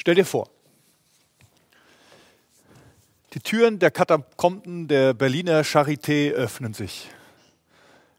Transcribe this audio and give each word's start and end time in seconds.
Stell 0.00 0.14
dir 0.14 0.24
vor, 0.24 0.48
die 3.34 3.40
Türen 3.40 3.80
der 3.80 3.90
Katakomben 3.90 4.86
der 4.86 5.12
Berliner 5.12 5.62
Charité 5.64 6.30
öffnen 6.30 6.72
sich. 6.72 7.10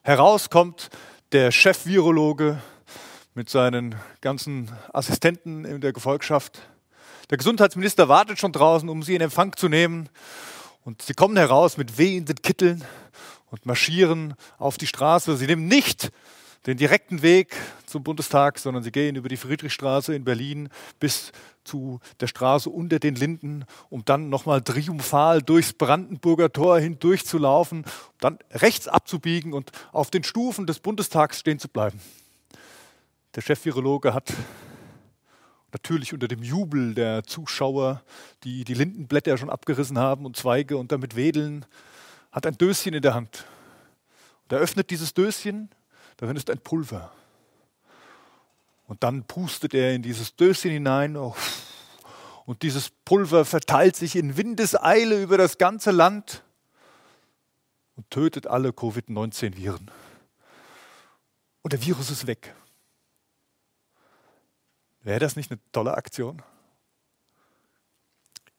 Heraus 0.02 0.50
kommt 0.50 0.90
der 1.32 1.52
Chef-Virologe 1.52 2.62
mit 3.34 3.50
seinen 3.50 3.96
ganzen 4.20 4.70
Assistenten 4.92 5.64
in 5.64 5.80
der 5.80 5.94
Gefolgschaft. 5.94 6.60
Der 7.30 7.38
Gesundheitsminister 7.38 8.10
wartet 8.10 8.40
schon 8.40 8.52
draußen, 8.52 8.90
um 8.90 9.02
sie 9.02 9.16
in 9.16 9.22
Empfang 9.22 9.56
zu 9.56 9.70
nehmen. 9.70 10.10
Und 10.84 11.02
sie 11.02 11.14
kommen 11.14 11.38
heraus 11.38 11.78
mit 11.78 11.98
wehenden 11.98 12.42
Kitteln 12.42 12.84
und 13.52 13.66
marschieren 13.66 14.34
auf 14.58 14.78
die 14.78 14.88
Straße. 14.88 15.38
Sie 15.38 15.48
nehmen 15.48 15.68
nicht 15.68 16.12
den 16.66 16.76
direkten 16.76 17.22
Weg 17.22 17.56
zum 17.90 18.04
Bundestag, 18.04 18.60
sondern 18.60 18.84
sie 18.84 18.92
gehen 18.92 19.16
über 19.16 19.30
die 19.30 19.38
Friedrichstraße 19.38 20.16
in 20.16 20.24
Berlin 20.24 20.70
bis 21.00 21.32
zu 21.64 22.00
der 22.20 22.28
Straße 22.28 22.70
unter 22.70 23.00
den 23.00 23.16
Linden, 23.16 23.66
um 23.90 24.06
dann 24.06 24.30
nochmal 24.30 24.62
triumphal 24.62 25.42
durchs 25.42 25.74
Brandenburger 25.74 26.52
Tor 26.52 26.80
hindurch 26.80 27.26
zu 27.26 27.38
laufen, 27.38 27.86
dann 28.20 28.40
rechts 28.52 28.88
abzubiegen 28.88 29.54
und 29.54 29.72
auf 29.92 30.10
den 30.10 30.24
Stufen 30.24 30.66
des 30.66 30.80
Bundestags 30.80 31.40
stehen 31.40 31.60
zu 31.60 31.68
bleiben. 31.68 32.00
Der 33.36 33.42
Chef-Virologe 33.42 34.14
hat 34.14 34.34
natürlich 35.72 36.14
unter 36.14 36.28
dem 36.28 36.42
Jubel 36.42 36.96
der 36.96 37.24
Zuschauer, 37.24 38.02
die 38.44 38.64
die 38.64 38.74
Lindenblätter 38.74 39.38
schon 39.38 39.50
abgerissen 39.50 40.00
haben 40.00 40.26
und 40.26 40.36
Zweige 40.36 40.78
und 40.78 40.92
damit 40.92 41.16
wedeln, 41.16 41.66
hat 42.32 42.46
ein 42.46 42.58
Döschen 42.58 42.94
in 42.94 43.02
der 43.02 43.14
Hand. 43.14 43.46
Und 44.44 44.54
er 44.54 44.60
öffnet 44.60 44.90
dieses 44.90 45.14
Döschen 45.14 45.70
darin 46.20 46.36
ist 46.36 46.50
ein 46.50 46.60
Pulver. 46.60 47.12
Und 48.90 49.04
dann 49.04 49.24
pustet 49.24 49.76
er 49.76 49.94
in 49.94 50.02
dieses 50.02 50.36
Döschen 50.36 50.72
hinein 50.72 51.16
oh, 51.16 51.36
und 52.48 52.64
dieses 52.64 52.90
Pulver 52.90 53.46
verteilt 53.46 53.96
sich 53.96 54.16
in 54.16 54.36
Windeseile 54.36 55.22
über 55.22 55.38
das 55.38 55.60
ganze 55.60 55.92
Land 55.92 56.44
und 57.96 58.10
tötet 58.10 58.48
alle 58.48 58.74
Covid-19-Viren. 58.74 59.92
Und 61.62 61.72
der 61.72 61.86
Virus 61.86 62.10
ist 62.10 62.26
weg. 62.26 62.56
Wäre 65.02 65.20
das 65.20 65.36
nicht 65.36 65.52
eine 65.52 65.60
tolle 65.72 65.94
Aktion? 65.94 66.42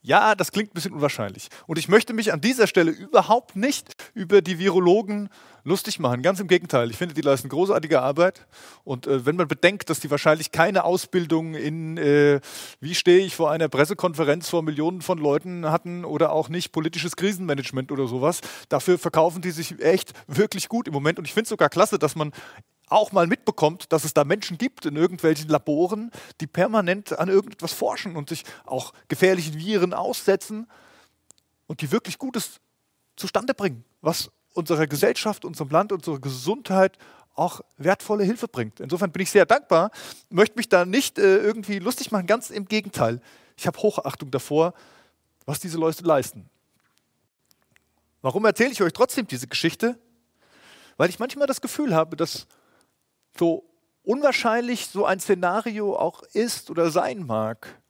Ja, 0.02 0.34
das 0.34 0.50
klingt 0.50 0.70
ein 0.70 0.74
bisschen 0.74 0.94
unwahrscheinlich. 0.94 1.48
Und 1.66 1.78
ich 1.78 1.88
möchte 1.88 2.14
mich 2.14 2.32
an 2.32 2.40
dieser 2.40 2.66
Stelle 2.66 2.90
überhaupt 2.90 3.54
nicht 3.54 3.94
über 4.14 4.40
die 4.40 4.58
Virologen 4.58 5.28
lustig 5.62 5.98
machen. 5.98 6.22
Ganz 6.22 6.40
im 6.40 6.48
Gegenteil. 6.48 6.90
Ich 6.90 6.96
finde, 6.96 7.14
die 7.14 7.20
leisten 7.20 7.50
großartige 7.50 8.00
Arbeit. 8.00 8.46
Und 8.82 9.06
äh, 9.06 9.26
wenn 9.26 9.36
man 9.36 9.46
bedenkt, 9.46 9.90
dass 9.90 10.00
die 10.00 10.10
wahrscheinlich 10.10 10.52
keine 10.52 10.84
Ausbildung 10.84 11.54
in, 11.54 11.98
äh, 11.98 12.40
wie 12.80 12.94
stehe 12.94 13.18
ich 13.18 13.36
vor 13.36 13.50
einer 13.50 13.68
Pressekonferenz 13.68 14.48
vor 14.48 14.62
Millionen 14.62 15.02
von 15.02 15.18
Leuten 15.18 15.66
hatten 15.70 16.06
oder 16.06 16.32
auch 16.32 16.48
nicht 16.48 16.72
politisches 16.72 17.16
Krisenmanagement 17.16 17.92
oder 17.92 18.06
sowas, 18.06 18.40
dafür 18.70 18.98
verkaufen 18.98 19.42
die 19.42 19.50
sich 19.50 19.82
echt 19.82 20.14
wirklich 20.26 20.70
gut 20.70 20.88
im 20.88 20.94
Moment. 20.94 21.18
Und 21.18 21.26
ich 21.26 21.34
finde 21.34 21.44
es 21.44 21.50
sogar 21.50 21.68
klasse, 21.68 21.98
dass 21.98 22.16
man 22.16 22.32
auch 22.91 23.12
mal 23.12 23.27
mitbekommt, 23.27 23.92
dass 23.92 24.05
es 24.05 24.14
da 24.14 24.24
Menschen 24.24 24.58
gibt 24.58 24.84
in 24.84 24.96
irgendwelchen 24.96 25.48
Laboren, 25.48 26.10
die 26.41 26.46
permanent 26.46 27.19
an 27.19 27.28
irgendetwas 27.28 27.72
forschen 27.72 28.16
und 28.16 28.28
sich 28.28 28.44
auch 28.66 28.92
gefährlichen 29.08 29.58
Viren 29.58 29.94
aussetzen 29.94 30.66
und 31.66 31.80
die 31.80 31.92
wirklich 31.92 32.19
Gutes 32.19 32.60
zustande 33.16 33.55
bringen, 33.55 33.84
was 34.00 34.30
unserer 34.55 34.86
Gesellschaft, 34.86 35.44
unserem 35.44 35.70
Land, 35.70 35.92
unserer 35.92 36.19
Gesundheit 36.19 36.98
auch 37.34 37.60
wertvolle 37.77 38.24
Hilfe 38.24 38.48
bringt. 38.48 38.80
Insofern 38.80 39.12
bin 39.12 39.22
ich 39.22 39.30
sehr 39.30 39.47
dankbar, 39.47 39.92
möchte 40.28 40.56
mich 40.56 40.69
da 40.69 40.84
nicht 40.84 41.19
äh, 41.19 41.38
irgendwie 41.38 41.78
lustig 41.78 42.10
machen, 42.10 42.27
ganz 42.27 42.50
im 42.50 42.66
Gegenteil. 42.66 43.20
Ich 43.56 43.66
habe 43.66 43.78
Hochachtung 43.78 44.30
davor, 44.30 44.75
was 45.47 45.60
diese 45.60 45.78
Leute 45.78 46.02
leisten. 46.04 46.50
Warum 48.20 48.44
erzähle 48.44 48.72
ich 48.72 48.82
euch 48.82 48.92
trotzdem 48.92 49.27
diese 49.27 49.47
Geschichte? 49.47 49.98
Weil 50.97 51.09
ich 51.09 51.19
manchmal 51.19 51.47
das 51.47 51.60
Gefühl 51.60 51.94
habe, 51.94 52.16
dass 52.16 52.47
so 53.40 53.64
unwahrscheinlich 54.02 54.86
so 54.88 55.06
ein 55.06 55.18
Szenario 55.18 55.96
auch 55.96 56.22
ist 56.34 56.68
oder 56.68 56.90
sein 56.90 57.26
mag, 57.26 57.80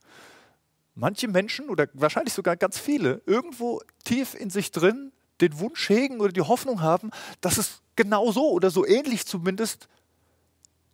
manche 0.94 1.26
Menschen 1.26 1.68
oder 1.68 1.88
wahrscheinlich 1.92 2.34
sogar 2.34 2.56
ganz 2.56 2.78
viele 2.78 3.20
irgendwo 3.26 3.82
tief 4.04 4.34
in 4.34 4.48
sich 4.48 4.70
drin 4.70 5.12
den 5.40 5.58
Wunsch 5.58 5.88
hegen 5.88 6.20
oder 6.20 6.32
die 6.32 6.42
Hoffnung 6.42 6.82
haben, 6.82 7.10
dass 7.40 7.58
es 7.58 7.82
genau 7.96 8.30
so 8.30 8.50
oder 8.52 8.70
so 8.70 8.86
ähnlich 8.86 9.26
zumindest 9.26 9.88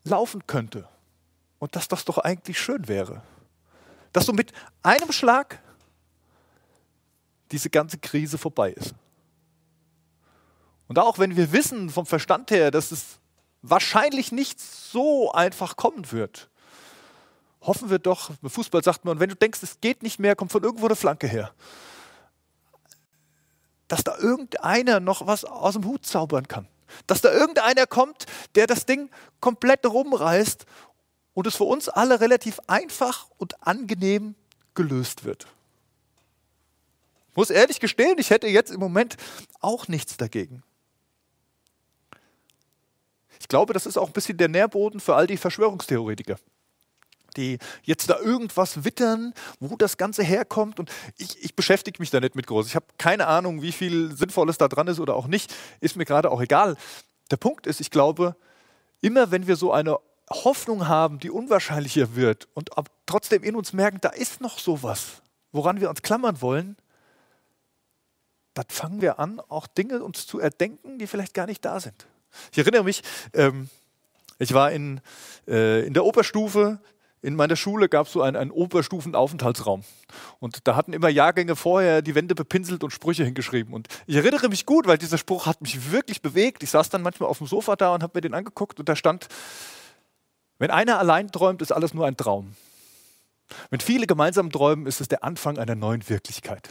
laufen 0.04 0.46
könnte. 0.46 0.88
Und 1.58 1.76
dass 1.76 1.88
das 1.88 2.04
doch 2.04 2.18
eigentlich 2.18 2.58
schön 2.58 2.88
wäre. 2.88 3.22
Dass 4.12 4.24
so 4.24 4.32
mit 4.32 4.52
einem 4.82 5.12
Schlag 5.12 5.60
diese 7.50 7.68
ganze 7.68 7.98
Krise 7.98 8.38
vorbei 8.38 8.72
ist. 8.72 8.94
Und 10.88 10.98
auch 10.98 11.18
wenn 11.18 11.36
wir 11.36 11.52
wissen 11.52 11.90
vom 11.90 12.06
Verstand 12.06 12.50
her, 12.50 12.70
dass 12.70 12.92
es 12.92 13.18
wahrscheinlich 13.62 14.32
nicht 14.32 14.60
so 14.60 15.32
einfach 15.32 15.76
kommen 15.76 16.12
wird. 16.12 16.48
Hoffen 17.60 17.90
wir 17.90 17.98
doch, 17.98 18.30
beim 18.40 18.50
Fußball 18.50 18.82
sagt 18.84 19.04
man, 19.04 19.18
wenn 19.18 19.28
du 19.28 19.34
denkst, 19.34 19.62
es 19.62 19.80
geht 19.80 20.02
nicht 20.02 20.18
mehr, 20.18 20.36
kommt 20.36 20.52
von 20.52 20.62
irgendwo 20.62 20.86
eine 20.86 20.96
Flanke 20.96 21.26
her. 21.26 21.52
Dass 23.88 24.04
da 24.04 24.16
irgendeiner 24.18 25.00
noch 25.00 25.26
was 25.26 25.44
aus 25.44 25.74
dem 25.74 25.84
Hut 25.84 26.06
zaubern 26.06 26.46
kann. 26.46 26.68
Dass 27.06 27.20
da 27.20 27.32
irgendeiner 27.32 27.86
kommt, 27.86 28.26
der 28.54 28.66
das 28.66 28.86
Ding 28.86 29.10
komplett 29.40 29.84
rumreißt 29.84 30.66
und 31.34 31.46
es 31.46 31.56
für 31.56 31.64
uns 31.64 31.88
alle 31.88 32.20
relativ 32.20 32.60
einfach 32.66 33.28
und 33.36 33.66
angenehm 33.66 34.36
gelöst 34.74 35.24
wird. 35.24 35.46
Ich 37.30 37.36
muss 37.36 37.50
ehrlich 37.50 37.80
gestehen, 37.80 38.18
ich 38.18 38.30
hätte 38.30 38.46
jetzt 38.46 38.70
im 38.70 38.80
Moment 38.80 39.16
auch 39.60 39.88
nichts 39.88 40.16
dagegen. 40.16 40.62
Ich 43.40 43.48
glaube, 43.48 43.72
das 43.72 43.86
ist 43.86 43.96
auch 43.96 44.08
ein 44.08 44.12
bisschen 44.12 44.38
der 44.38 44.48
Nährboden 44.48 45.00
für 45.00 45.14
all 45.14 45.26
die 45.26 45.36
Verschwörungstheoretiker 45.36 46.36
die 47.36 47.58
jetzt 47.82 48.08
da 48.10 48.18
irgendwas 48.18 48.84
wittern, 48.84 49.34
wo 49.60 49.76
das 49.76 49.96
Ganze 49.96 50.22
herkommt. 50.22 50.80
Und 50.80 50.90
ich, 51.16 51.42
ich 51.44 51.54
beschäftige 51.54 52.00
mich 52.00 52.10
da 52.10 52.20
nicht 52.20 52.34
mit 52.34 52.46
groß. 52.46 52.66
Ich 52.66 52.74
habe 52.74 52.86
keine 52.98 53.26
Ahnung, 53.26 53.62
wie 53.62 53.72
viel 53.72 54.16
Sinnvolles 54.16 54.58
da 54.58 54.68
dran 54.68 54.88
ist 54.88 55.00
oder 55.00 55.14
auch 55.14 55.26
nicht. 55.26 55.54
Ist 55.80 55.96
mir 55.96 56.04
gerade 56.04 56.30
auch 56.30 56.40
egal. 56.40 56.76
Der 57.30 57.36
Punkt 57.36 57.66
ist, 57.66 57.80
ich 57.80 57.90
glaube, 57.90 58.36
immer 59.00 59.30
wenn 59.30 59.46
wir 59.46 59.56
so 59.56 59.72
eine 59.72 59.98
Hoffnung 60.30 60.88
haben, 60.88 61.18
die 61.18 61.30
unwahrscheinlicher 61.30 62.16
wird 62.16 62.48
und 62.54 62.70
trotzdem 63.06 63.42
in 63.42 63.54
uns 63.54 63.72
merken, 63.72 63.98
da 64.00 64.08
ist 64.08 64.40
noch 64.40 64.58
sowas, 64.58 65.22
woran 65.52 65.80
wir 65.80 65.88
uns 65.88 66.02
klammern 66.02 66.40
wollen, 66.40 66.76
dann 68.54 68.66
fangen 68.68 69.02
wir 69.02 69.18
an, 69.18 69.38
auch 69.48 69.66
Dinge 69.66 70.02
uns 70.02 70.26
zu 70.26 70.40
erdenken, 70.40 70.98
die 70.98 71.06
vielleicht 71.06 71.34
gar 71.34 71.46
nicht 71.46 71.64
da 71.64 71.78
sind. 71.78 72.06
Ich 72.52 72.58
erinnere 72.58 72.84
mich, 72.84 73.02
ähm, 73.34 73.68
ich 74.38 74.52
war 74.54 74.72
in, 74.72 75.00
äh, 75.48 75.86
in 75.86 75.94
der 75.94 76.04
Oberstufe, 76.04 76.78
in 77.22 77.34
meiner 77.34 77.56
Schule 77.56 77.88
gab 77.88 78.06
es 78.06 78.12
so 78.12 78.22
einen, 78.22 78.36
einen 78.36 78.50
Oberstufenaufenthaltsraum. 78.50 79.82
Und 80.38 80.68
da 80.68 80.76
hatten 80.76 80.92
immer 80.92 81.08
Jahrgänge 81.08 81.56
vorher 81.56 82.02
die 82.02 82.14
Wände 82.14 82.34
bepinselt 82.34 82.84
und 82.84 82.92
Sprüche 82.92 83.24
hingeschrieben. 83.24 83.74
Und 83.74 83.88
ich 84.06 84.16
erinnere 84.16 84.48
mich 84.48 84.64
gut, 84.64 84.86
weil 84.86 84.98
dieser 84.98 85.18
Spruch 85.18 85.46
hat 85.46 85.60
mich 85.60 85.90
wirklich 85.90 86.22
bewegt. 86.22 86.62
Ich 86.62 86.70
saß 86.70 86.88
dann 86.90 87.02
manchmal 87.02 87.28
auf 87.28 87.38
dem 87.38 87.46
Sofa 87.46 87.74
da 87.74 87.94
und 87.94 88.02
habe 88.02 88.12
mir 88.16 88.20
den 88.20 88.34
angeguckt 88.34 88.78
und 88.78 88.88
da 88.88 88.94
stand, 88.94 89.26
wenn 90.58 90.70
einer 90.70 90.98
allein 90.98 91.32
träumt, 91.32 91.62
ist 91.62 91.72
alles 91.72 91.94
nur 91.94 92.06
ein 92.06 92.16
Traum. 92.16 92.54
Wenn 93.70 93.80
viele 93.80 94.06
gemeinsam 94.06 94.50
träumen, 94.50 94.86
ist 94.86 95.00
es 95.00 95.08
der 95.08 95.24
Anfang 95.24 95.58
einer 95.58 95.74
neuen 95.74 96.08
Wirklichkeit. 96.08 96.70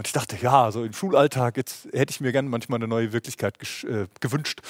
Und 0.00 0.06
ich 0.06 0.14
dachte, 0.14 0.34
ja, 0.38 0.72
so 0.72 0.82
im 0.82 0.94
Schulalltag, 0.94 1.58
jetzt 1.58 1.84
hätte 1.92 2.10
ich 2.10 2.22
mir 2.22 2.32
gerne 2.32 2.48
manchmal 2.48 2.78
eine 2.78 2.88
neue 2.88 3.12
Wirklichkeit 3.12 3.58
äh, 3.84 4.06
gewünscht. 4.20 4.62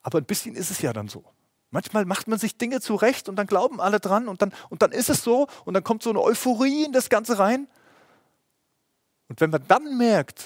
Aber 0.00 0.16
ein 0.16 0.24
bisschen 0.24 0.54
ist 0.54 0.70
es 0.70 0.80
ja 0.80 0.94
dann 0.94 1.08
so. 1.08 1.26
Manchmal 1.68 2.06
macht 2.06 2.26
man 2.26 2.38
sich 2.38 2.56
Dinge 2.56 2.80
zurecht 2.80 3.28
und 3.28 3.36
dann 3.36 3.46
glauben 3.46 3.82
alle 3.82 4.00
dran 4.00 4.26
und 4.26 4.40
dann, 4.40 4.54
und 4.70 4.80
dann 4.80 4.92
ist 4.92 5.10
es 5.10 5.22
so 5.22 5.46
und 5.66 5.74
dann 5.74 5.84
kommt 5.84 6.02
so 6.02 6.08
eine 6.08 6.22
Euphorie 6.22 6.86
in 6.86 6.92
das 6.92 7.10
Ganze 7.10 7.38
rein. 7.38 7.68
Und 9.28 9.42
wenn 9.42 9.50
man 9.50 9.62
dann 9.68 9.98
merkt, 9.98 10.42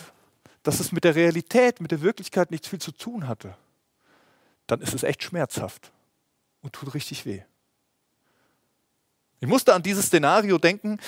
dass 0.64 0.80
es 0.80 0.90
mit 0.90 1.04
der 1.04 1.14
Realität, 1.14 1.80
mit 1.80 1.92
der 1.92 2.00
Wirklichkeit 2.00 2.50
nichts 2.50 2.66
viel 2.66 2.80
zu 2.80 2.90
tun 2.90 3.28
hatte, 3.28 3.56
dann 4.66 4.80
ist 4.80 4.92
es 4.92 5.04
echt 5.04 5.22
schmerzhaft 5.22 5.92
und 6.62 6.72
tut 6.72 6.94
richtig 6.94 7.26
weh. 7.26 7.42
Ich 9.38 9.46
musste 9.46 9.72
an 9.72 9.84
dieses 9.84 10.06
Szenario 10.06 10.58
denken, 10.58 10.98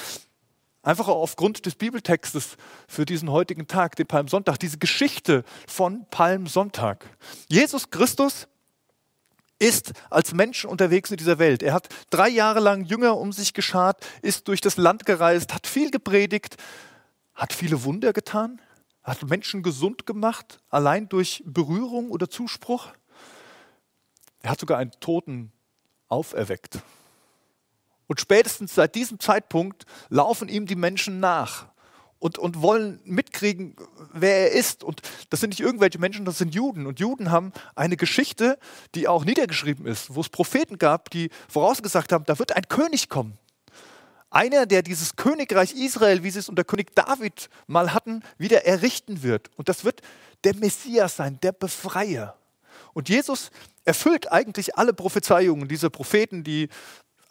Einfach 0.84 1.08
aufgrund 1.08 1.64
des 1.64 1.76
Bibeltextes 1.76 2.56
für 2.86 3.06
diesen 3.06 3.30
heutigen 3.30 3.66
Tag, 3.66 3.96
den 3.96 4.06
Palmsonntag, 4.06 4.58
diese 4.58 4.76
Geschichte 4.76 5.42
von 5.66 6.06
Palmsonntag. 6.10 7.06
Jesus 7.48 7.88
Christus 7.90 8.46
ist 9.58 9.94
als 10.10 10.34
Mensch 10.34 10.66
unterwegs 10.66 11.10
in 11.10 11.16
dieser 11.16 11.38
Welt. 11.38 11.62
Er 11.62 11.72
hat 11.72 11.88
drei 12.10 12.28
Jahre 12.28 12.60
lang 12.60 12.84
Jünger 12.84 13.16
um 13.16 13.32
sich 13.32 13.54
geschart, 13.54 14.06
ist 14.20 14.46
durch 14.46 14.60
das 14.60 14.76
Land 14.76 15.06
gereist, 15.06 15.54
hat 15.54 15.66
viel 15.66 15.90
gepredigt, 15.90 16.56
hat 17.34 17.54
viele 17.54 17.82
Wunder 17.84 18.12
getan, 18.12 18.60
hat 19.02 19.22
Menschen 19.22 19.62
gesund 19.62 20.04
gemacht, 20.04 20.58
allein 20.68 21.08
durch 21.08 21.42
Berührung 21.46 22.10
oder 22.10 22.28
Zuspruch. 22.28 22.88
Er 24.42 24.50
hat 24.50 24.60
sogar 24.60 24.76
einen 24.76 24.92
Toten 25.00 25.50
auferweckt. 26.08 26.80
Und 28.06 28.20
spätestens 28.20 28.74
seit 28.74 28.94
diesem 28.94 29.18
Zeitpunkt 29.18 29.84
laufen 30.08 30.48
ihm 30.48 30.66
die 30.66 30.76
Menschen 30.76 31.20
nach 31.20 31.66
und, 32.18 32.38
und 32.38 32.62
wollen 32.62 33.00
mitkriegen, 33.04 33.76
wer 34.12 34.50
er 34.50 34.52
ist. 34.52 34.82
Und 34.82 35.02
das 35.28 35.40
sind 35.40 35.50
nicht 35.50 35.60
irgendwelche 35.60 35.98
Menschen, 35.98 36.24
das 36.24 36.38
sind 36.38 36.54
Juden. 36.54 36.86
Und 36.86 37.00
Juden 37.00 37.30
haben 37.30 37.52
eine 37.74 37.96
Geschichte, 37.96 38.58
die 38.94 39.08
auch 39.08 39.24
niedergeschrieben 39.24 39.86
ist, 39.86 40.14
wo 40.14 40.22
es 40.22 40.30
Propheten 40.30 40.78
gab, 40.78 41.10
die 41.10 41.28
vorausgesagt 41.48 42.12
haben, 42.12 42.24
da 42.24 42.38
wird 42.38 42.56
ein 42.56 42.66
König 42.68 43.08
kommen. 43.08 43.38
Einer, 44.30 44.66
der 44.66 44.82
dieses 44.82 45.16
Königreich 45.16 45.74
Israel, 45.74 46.24
wie 46.24 46.30
sie 46.30 46.38
es 46.38 46.48
unter 46.48 46.64
König 46.64 46.96
David 46.96 47.50
mal 47.66 47.92
hatten, 47.92 48.22
wieder 48.38 48.64
errichten 48.64 49.22
wird. 49.22 49.50
Und 49.56 49.68
das 49.68 49.84
wird 49.84 50.00
der 50.44 50.56
Messias 50.56 51.16
sein, 51.16 51.38
der 51.42 51.52
Befreier. 51.52 52.36
Und 52.94 53.08
Jesus 53.08 53.50
erfüllt 53.84 54.32
eigentlich 54.32 54.76
alle 54.76 54.94
Prophezeiungen 54.94 55.68
dieser 55.68 55.90
Propheten, 55.90 56.42
die 56.42 56.68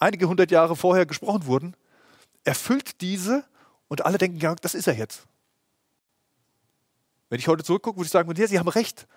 einige 0.03 0.27
hundert 0.27 0.51
Jahre 0.51 0.75
vorher 0.75 1.05
gesprochen 1.05 1.45
wurden, 1.45 1.75
erfüllt 2.43 3.01
diese 3.01 3.43
und 3.87 4.05
alle 4.05 4.17
denken, 4.17 4.37
ja, 4.37 4.53
das 4.55 4.75
ist 4.75 4.87
er 4.87 4.95
jetzt. 4.95 5.25
Wenn 7.29 7.39
ich 7.39 7.47
heute 7.47 7.63
zurückgucke, 7.63 7.97
würde 7.97 8.05
ich 8.05 8.11
sagen, 8.11 8.31
ja, 8.35 8.47
Sie 8.47 8.59
haben 8.59 8.67
recht. 8.67 9.07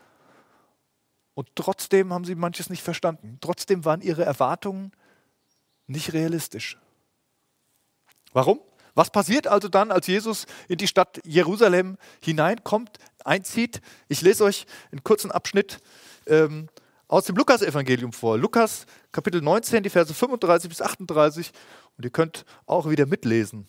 Und 1.35 1.51
trotzdem 1.55 2.15
haben 2.15 2.25
sie 2.25 2.35
manches 2.35 2.71
nicht 2.71 2.83
verstanden. 2.83 3.37
Trotzdem 3.43 3.85
waren 3.85 4.01
ihre 4.01 4.25
Erwartungen 4.25 4.91
nicht 5.87 6.15
realistisch. 6.15 6.79
Warum? 8.33 8.59
Was 8.95 9.11
passiert 9.11 9.47
also 9.47 9.69
dann, 9.69 9.91
als 9.91 10.07
Jesus 10.07 10.47
in 10.69 10.79
die 10.79 10.89
Stadt 10.89 11.21
Jerusalem 11.27 11.99
hineinkommt, 12.23 12.99
einzieht? 13.23 13.83
Ich 14.09 14.23
lese 14.23 14.45
euch 14.45 14.67
einen 14.91 15.05
kurzen 15.05 15.31
Abschnitt 15.31 15.81
ähm, 16.27 16.71
aus 17.09 17.25
dem 17.25 17.37
Lukas-Evangelium 17.37 18.13
vor. 18.13 18.39
Lukas 18.39 18.87
Kapitel 19.13 19.41
19, 19.41 19.83
die 19.83 19.91
Verse 19.91 20.13
35 20.13 20.69
bis 20.69 20.83
38. 20.83 21.53
Und 21.97 22.05
ihr 22.05 22.11
könnt 22.11 22.45
auch 22.67 22.89
wieder 22.89 23.07
mitlesen. 23.07 23.69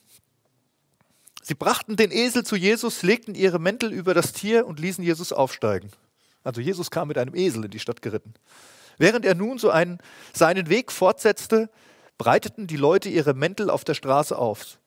Sie 1.42 1.56
brachten 1.56 1.96
den 1.96 2.12
Esel 2.12 2.44
zu 2.44 2.56
Jesus, 2.56 3.04
legten 3.04 3.36
ihre 3.36 3.60
Mäntel 3.60 3.94
über 3.94 4.14
das 4.14 4.34
Tier 4.34 4.68
und 4.68 4.80
ließen 4.80 5.04
Jesus 5.04 5.32
aufsteigen. 5.32 5.92
Also 6.44 6.62
Jesus 6.62 6.92
kam 6.92 7.08
mit 7.08 7.18
einem 7.18 7.36
Esel 7.36 7.66
in 7.66 7.72
die 7.72 7.80
Stadt 7.80 8.02
geritten. 8.02 8.34
Während 8.98 9.26
er 9.26 9.36
nun 9.36 9.58
so 9.58 9.70
einen, 9.70 10.00
seinen 10.34 10.70
Weg 10.70 10.92
fortsetzte, 10.92 11.70
breiteten 12.18 12.68
die 12.68 12.78
Leute 12.78 13.10
ihre 13.10 13.34
Mäntel 13.34 13.70
auf 13.70 13.84
der 13.84 13.94
Straße 13.94 14.38
auf. 14.38 14.80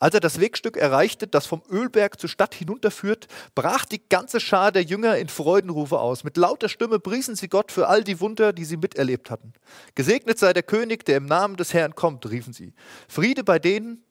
Als 0.00 0.14
er 0.14 0.20
das 0.20 0.40
Wegstück 0.40 0.76
erreichte, 0.76 1.26
das 1.26 1.46
vom 1.46 1.62
Ölberg 1.70 2.20
zur 2.20 2.28
Stadt 2.28 2.54
hinunterführt, 2.54 3.28
brach 3.54 3.84
die 3.84 4.02
ganze 4.08 4.40
Schar 4.40 4.72
der 4.72 4.82
Jünger 4.82 5.16
in 5.16 5.28
Freudenrufe 5.28 5.98
aus. 5.98 6.24
Mit 6.24 6.36
lauter 6.36 6.68
Stimme 6.68 6.98
priesen 6.98 7.36
sie 7.36 7.48
Gott 7.48 7.70
für 7.70 7.88
all 7.88 8.02
die 8.02 8.20
Wunder, 8.20 8.52
die 8.52 8.64
sie 8.64 8.76
miterlebt 8.76 9.30
hatten. 9.30 9.52
Gesegnet 9.94 10.38
sei 10.38 10.52
der 10.52 10.64
König, 10.64 11.04
der 11.04 11.18
im 11.18 11.26
Namen 11.26 11.56
des 11.56 11.72
Herrn 11.72 11.94
kommt, 11.94 12.28
riefen 12.28 12.52
sie. 12.52 12.74
Friede 13.08 13.44
bei 13.44 13.58
denen, 13.58 14.02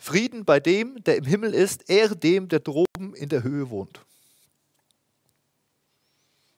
Frieden 0.00 0.44
bei 0.44 0.60
dem, 0.60 1.02
der 1.02 1.16
im 1.16 1.24
Himmel 1.24 1.52
ist, 1.52 1.90
Ehre 1.90 2.16
dem, 2.16 2.48
der 2.48 2.60
droben 2.60 3.14
in 3.14 3.28
der 3.28 3.42
Höhe 3.42 3.70
wohnt. 3.70 4.00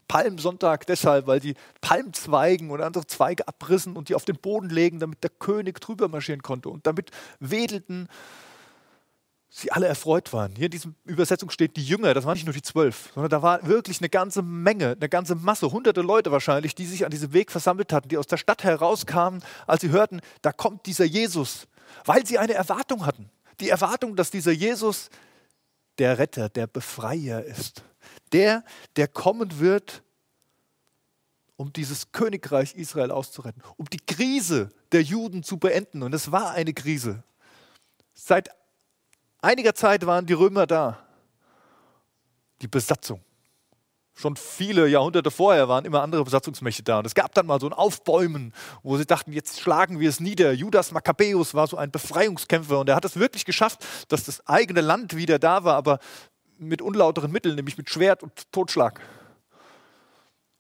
Palmsonntag 0.07 0.87
deshalb, 0.87 1.29
weil 1.29 1.39
die 1.39 1.55
Palmzweigen 1.81 2.71
und 2.71 2.81
andere 2.81 3.07
Zweige 3.07 3.47
abrissen 3.47 3.97
und 3.97 4.09
die 4.09 4.17
auf 4.17 4.25
den 4.25 4.37
Boden 4.37 4.69
legen, 4.69 4.99
damit 4.99 5.23
der 5.23 5.31
König 5.31 5.81
drüber 5.81 6.09
marschieren 6.09 6.43
konnte. 6.43 6.69
Und 6.69 6.87
damit 6.87 7.13
wedelten 7.39 8.09
sie 9.53 9.73
alle 9.73 9.89
erfreut 9.89 10.33
waren. 10.33 10.55
Hier 10.55 10.67
in 10.67 10.71
dieser 10.71 10.91
Übersetzung 11.05 11.51
steht 11.51 11.77
die 11.77 11.85
Jünger, 11.85 12.15
das 12.15 12.25
waren 12.25 12.35
nicht 12.35 12.47
nur 12.47 12.55
die 12.55 12.63
zwölf, 12.63 13.11
sondern 13.15 13.31
da 13.31 13.43
war 13.43 13.67
wirklich 13.67 14.01
eine 14.01 14.09
ganze 14.09 14.43
Menge, 14.43 14.93
eine 14.93 15.09
ganze 15.09 15.35
Masse, 15.35 15.73
hunderte 15.73 16.03
Leute 16.03 16.31
wahrscheinlich, 16.31 16.77
die 16.77 16.87
sich 16.87 17.05
an 17.05 17.11
diesem 17.11 17.33
Weg 17.33 17.51
versammelt 17.51 17.93
hatten, 17.93 18.09
die 18.09 18.17
aus 18.17 18.29
der 18.29 18.37
Stadt 18.37 18.63
herauskamen, 18.63 19.43
als 19.67 19.83
sie 19.83 19.91
hörten, 19.91 20.21
da 20.43 20.53
kommt 20.53 20.87
dieser 20.87 21.05
Jesus, 21.05 21.67
weil 22.05 22.25
sie 22.25 22.39
eine 22.39 22.55
Erwartung 22.55 23.05
hatten. 23.05 23.29
Die 23.59 23.69
Erwartung, 23.69 24.15
dass 24.15 24.31
dieser 24.31 24.53
Jesus 24.53 25.11
der 25.99 26.19
Retter, 26.19 26.49
der 26.49 26.67
Befreier 26.67 27.45
ist. 27.45 27.83
Der, 28.33 28.65
der 28.97 29.09
kommen 29.09 29.59
wird, 29.59 30.03
um 31.57 31.73
dieses 31.73 32.13
Königreich 32.13 32.75
Israel 32.75 33.11
auszuretten, 33.11 33.63
um 33.77 33.85
die 33.91 33.99
Krise 33.99 34.71
der 34.93 35.03
Juden 35.03 35.43
zu 35.43 35.59
beenden. 35.59 36.03
Und 36.03 36.15
es 36.15 36.33
war 36.33 36.53
eine 36.53 36.73
Krise. 36.73 37.23
Seit 38.15 38.51
einiger 39.43 39.75
Zeit 39.75 40.07
waren 40.07 40.27
die 40.27 40.33
Römer 40.33 40.67
da. 40.67 40.99
Die 42.63 42.69
Besatzung. 42.69 43.23
Schon 44.15 44.37
viele 44.37 44.87
Jahrhunderte 44.87 45.31
vorher 45.31 45.69
waren 45.69 45.87
immer 45.87 46.03
andere 46.03 46.25
Besatzungsmächte 46.25 46.83
da. 46.83 46.99
Und 46.99 47.07
es 47.07 47.15
gab 47.15 47.35
dann 47.35 47.47
mal 47.47 47.59
so 47.59 47.67
ein 47.67 47.73
Aufbäumen, 47.73 48.53
wo 48.83 48.99
sie 48.99 49.07
dachten, 49.07 49.33
jetzt 49.33 49.61
schlagen 49.61 49.99
wir 49.99 50.11
es 50.11 50.21
nieder. 50.21 50.53
Judas 50.53 50.93
Makkabäus 50.93 51.55
war 51.55 51.67
so 51.67 51.79
ein 51.79 51.91
Befreiungskämpfer 51.91 52.81
und 52.81 52.89
er 52.89 52.97
hat 52.97 53.05
es 53.05 53.17
wirklich 53.17 53.47
geschafft, 53.47 53.87
dass 54.09 54.25
das 54.25 54.47
eigene 54.47 54.83
Land 54.83 55.17
wieder 55.17 55.39
da 55.39 55.65
war, 55.65 55.77
aber 55.77 56.01
mit 56.59 56.83
unlauteren 56.83 57.33
Mitteln, 57.33 57.55
nämlich 57.55 57.79
mit 57.79 57.89
Schwert 57.89 58.23
und 58.23 58.53
Totschlag. 58.53 59.01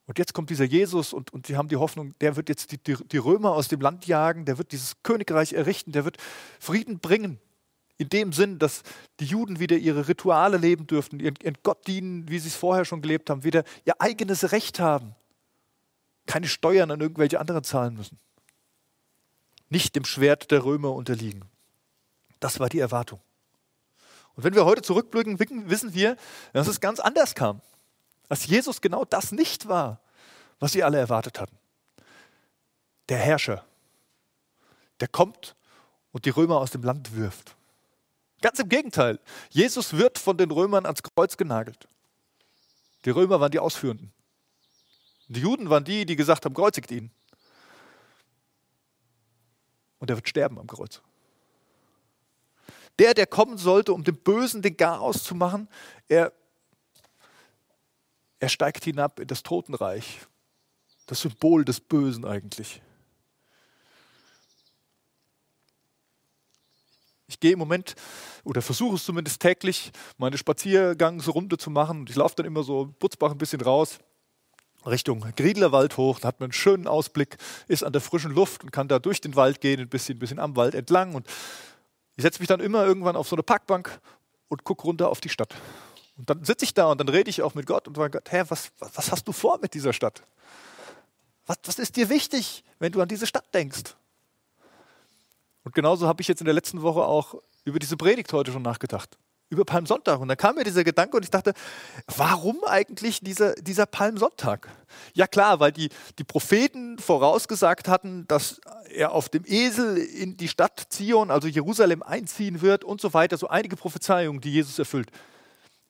Und 0.07 0.19
jetzt 0.19 0.33
kommt 0.33 0.51
dieser 0.51 0.65
Jesus 0.65 1.13
und, 1.13 1.33
und 1.33 1.47
sie 1.47 1.57
haben 1.57 1.69
die 1.69 1.77
Hoffnung, 1.77 2.15
der 2.21 2.37
wird 2.37 2.49
jetzt 2.49 2.73
die, 2.73 2.79
die, 2.79 2.97
die 2.97 3.19
Römer 3.19 3.53
aus 3.53 3.69
dem 3.69 3.81
Land 3.81 4.07
jagen, 4.07 4.45
der 4.45 4.59
wird 4.59 4.73
dieses 4.73 5.03
Königreich 5.03 5.53
errichten, 5.53 5.93
der 5.93 6.05
wird 6.05 6.17
Frieden 6.59 6.99
bringen. 6.99 7.39
In 8.01 8.09
dem 8.09 8.33
Sinn, 8.33 8.59
dass 8.59 8.83
die 9.21 9.27
Juden 9.27 9.61
wieder 9.61 9.77
ihre 9.77 10.09
Rituale 10.09 10.57
leben 10.57 10.87
dürften, 10.87 11.21
ihren, 11.21 11.37
Gott 11.63 11.87
dienen, 11.87 12.27
wie 12.31 12.39
sie 12.39 12.49
es 12.49 12.57
vorher 12.57 12.87
schon 12.87 13.03
gelebt 13.03 13.29
haben, 13.29 13.45
wieder 13.45 13.63
ihr 13.85 14.01
eigenes 14.01 14.53
Recht 14.53 14.81
haben, 14.81 15.15
keine 16.25 16.49
Steuern 16.49 16.91
an 16.91 17.03
irgendwelche 17.03 17.39
anderen 17.39 17.63
zahlen 17.63 17.99
müssen, 17.99 18.19
nicht 19.69 19.97
dem 19.97 20.07
Schwert 20.07 20.51
der 20.51 20.65
Römer 20.65 20.95
unterliegen. 20.95 21.43
Das 22.41 22.59
war 22.59 22.71
die 22.71 22.79
Erwartung. 22.79 23.21
Und 24.35 24.45
wenn 24.45 24.55
wir 24.55 24.65
heute 24.65 24.81
zurückblicken, 24.81 25.39
wissen 25.39 25.93
wir, 25.93 26.17
dass 26.55 26.69
es 26.69 26.81
ganz 26.81 27.01
anders 27.01 27.35
kam. 27.35 27.61
Dass 28.31 28.47
Jesus 28.47 28.81
genau 28.81 29.05
das 29.05 29.31
nicht 29.31 29.69
war, 29.69 30.01
was 30.59 30.73
sie 30.73 30.83
alle 30.83 30.97
erwartet 30.97 31.39
hatten. 31.39 31.59
Der 33.11 33.19
Herrscher, 33.19 33.63
der 35.01 35.09
kommt 35.09 35.55
und 36.13 36.25
die 36.25 36.31
Römer 36.31 36.57
aus 36.57 36.71
dem 36.71 36.83
Land 36.83 37.15
wirft. 37.15 37.57
Ganz 38.41 38.59
im 38.59 38.69
Gegenteil. 38.69 39.19
Jesus 39.51 39.93
wird 39.97 40.19
von 40.19 40.37
den 40.37 40.51
Römern 40.51 40.87
ans 40.87 41.03
Kreuz 41.03 41.37
genagelt. 41.37 41.89
Die 43.05 43.11
Römer 43.11 43.41
waren 43.41 43.51
die 43.51 43.59
Ausführenden. 43.59 44.13
Die 45.29 45.41
Juden 45.41 45.71
waren 45.71 45.85
die, 45.85 46.07
die 46.07 46.17
gesagt 46.17 46.45
haben, 46.45 46.55
kreuzigt 46.55 46.91
ihn. 46.91 47.11
Und 49.99 50.11
er 50.11 50.17
wird 50.17 50.29
sterben 50.29 50.59
am 50.59 50.67
Kreuz. 50.67 51.01
Der, 52.99 53.15
der 53.15 53.27
kommen 53.27 53.57
sollte, 53.57 53.93
um 53.93 54.05
dem 54.05 54.17
Bösen 54.17 54.61
den 54.61 54.77
Garaus 54.77 55.23
zu 55.23 55.35
machen, 55.35 55.69
er, 56.09 56.33
er 58.41 58.49
steigt 58.49 58.85
hinab 58.85 59.21
in 59.21 59.27
das 59.29 59.43
Totenreich. 59.43 60.21
Das 61.07 61.21
Symbol 61.21 61.65
des 61.65 61.81
Bösen 61.81 62.25
eigentlich. 62.25 62.83
Ich 67.31 67.41
gehe 67.41 67.53
im 67.53 67.59
Moment 67.59 67.95
oder 68.45 68.61
versuche 68.61 68.97
es 68.97 69.05
zumindest 69.05 69.41
täglich, 69.41 69.93
meine 70.19 70.37
Spaziergangsrunde 70.37 71.59
zu 71.59 71.71
machen. 71.71 72.07
Ich 72.09 72.17
laufe 72.17 72.35
dann 72.37 72.47
immer 72.47 72.65
so 72.65 72.93
Butzbach 72.99 73.31
ein 73.31 73.39
bisschen 73.39 73.61
raus. 73.61 73.99
Richtung 74.85 75.21
Griedlerwald 75.37 75.97
hoch, 75.97 76.21
da 76.21 76.29
hat 76.29 76.41
man 76.41 76.47
einen 76.47 76.53
schönen 76.53 76.87
Ausblick, 76.87 77.37
ist 77.69 77.85
an 77.85 77.93
der 77.93 78.01
frischen 78.01 78.33
Luft 78.33 78.65
und 78.65 78.73
kann 78.73 78.89
da 78.89 78.99
durch 78.99 79.21
den 79.21 79.37
Wald 79.37 79.61
gehen, 79.61 79.79
ein 79.79 79.89
bisschen, 79.89 80.17
ein 80.17 80.19
bisschen 80.19 80.39
am 80.39 80.57
Wald 80.57 80.75
entlang. 80.75 81.15
Und 81.15 81.27
ich 82.17 82.23
setze 82.23 82.41
mich 82.41 82.49
dann 82.49 82.61
immer 82.61 82.85
irgendwann 82.85 83.15
auf 83.15 83.29
so 83.29 83.37
eine 83.37 83.43
Parkbank 83.43 84.01
und 84.49 84.65
gucke 84.65 84.83
runter 84.83 85.11
auf 85.11 85.21
die 85.21 85.29
Stadt. 85.29 85.55
Und 86.17 86.29
dann 86.29 86.45
sitze 86.45 86.65
ich 86.65 86.75
da 86.75 86.91
und 86.91 86.99
dann 86.99 87.09
rede 87.09 87.31
ich 87.31 87.43
auch 87.43 87.55
mit 87.55 87.67
Gott 87.67 87.89
und 87.89 87.97
sage, 87.97 88.19
Gott, 88.19 88.31
Herr, 88.31 88.51
was, 88.51 88.73
was 88.79 89.13
hast 89.13 89.29
du 89.29 89.33
vor 89.33 89.59
mit 89.61 89.75
dieser 89.75 89.93
Stadt? 89.93 90.23
Was, 91.47 91.59
was 91.65 91.79
ist 91.79 91.97
dir 91.97 92.09
wichtig, 92.09 92.65
wenn 92.79 92.93
du 92.93 93.01
an 93.01 93.09
diese 93.09 93.27
Stadt 93.27 93.55
denkst? 93.55 93.95
Und 95.65 95.75
genauso 95.75 96.07
habe 96.07 96.23
ich 96.23 96.29
jetzt 96.29 96.41
in 96.41 96.47
der 96.47 96.55
letzten 96.55 96.83
Woche 96.83 97.01
auch 97.01 97.35
über 97.65 97.79
diese 97.79 97.97
Predigt 97.97 98.33
heute 98.33 98.53
schon 98.53 98.63
nachgedacht. 98.63 99.19
Über 99.51 99.65
Palmsonntag. 99.65 100.21
Und 100.21 100.29
dann 100.29 100.37
kam 100.37 100.55
mir 100.55 100.65
dieser 100.65 100.85
Gedanke 100.85 101.17
und 101.17 101.25
ich 101.25 101.31
dachte, 101.31 101.55
warum 102.17 102.63
eigentlich 102.65 103.21
dieser, 103.21 103.55
dieser 103.57 103.85
Palmsonntag? 103.85 104.69
Ja 105.13 105.27
klar, 105.27 105.59
weil 105.59 105.73
die, 105.73 105.89
die 106.19 106.25
Propheten 106.25 106.99
vorausgesagt 106.99 107.89
hatten, 107.89 108.29
dass 108.29 108.61
er 108.89 109.13
auf 109.13 109.29
dem 109.29 109.45
Esel 109.45 109.99
in 109.99 110.37
die 110.37 110.47
Stadt 110.47 110.87
Zion, 110.91 111.33
also 111.33 111.49
Jerusalem, 111.49 112.03
einziehen 112.03 112.63
wird 112.63 112.85
und 112.85 113.01
so 113.01 113.13
weiter. 113.13 113.37
So 113.37 113.49
einige 113.49 113.77
Prophezeiungen, 113.77 114.41
die 114.41 114.53
Jesus 114.53 114.79
erfüllt. 114.79 115.11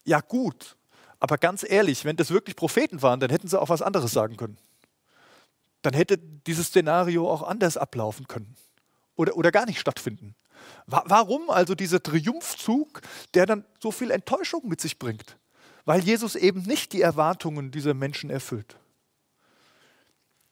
Ja 0.05 0.21
gut, 0.21 0.75
aber 1.19 1.37
ganz 1.37 1.63
ehrlich, 1.63 2.03
wenn 2.03 2.17
das 2.17 2.31
wirklich 2.31 2.55
Propheten 2.55 3.03
waren, 3.03 3.19
dann 3.19 3.29
hätten 3.29 3.47
sie 3.47 3.61
auch 3.61 3.69
was 3.69 3.83
anderes 3.83 4.11
sagen 4.11 4.37
können. 4.37 4.57
Dann 5.83 5.93
hätte 5.93 6.17
dieses 6.17 6.67
Szenario 6.67 7.29
auch 7.29 7.43
anders 7.43 7.77
ablaufen 7.77 8.27
können 8.27 8.55
oder, 9.15 9.35
oder 9.35 9.51
gar 9.51 9.65
nicht 9.65 9.79
stattfinden. 9.79 10.35
Warum 10.85 11.49
also 11.49 11.75
dieser 11.75 12.01
Triumphzug, 12.01 13.01
der 13.33 13.45
dann 13.45 13.65
so 13.79 13.91
viel 13.91 14.11
Enttäuschung 14.11 14.67
mit 14.67 14.81
sich 14.81 14.99
bringt? 14.99 15.37
Weil 15.85 16.01
Jesus 16.01 16.35
eben 16.35 16.61
nicht 16.63 16.93
die 16.93 17.01
Erwartungen 17.01 17.71
dieser 17.71 17.93
Menschen 17.93 18.29
erfüllt. 18.29 18.77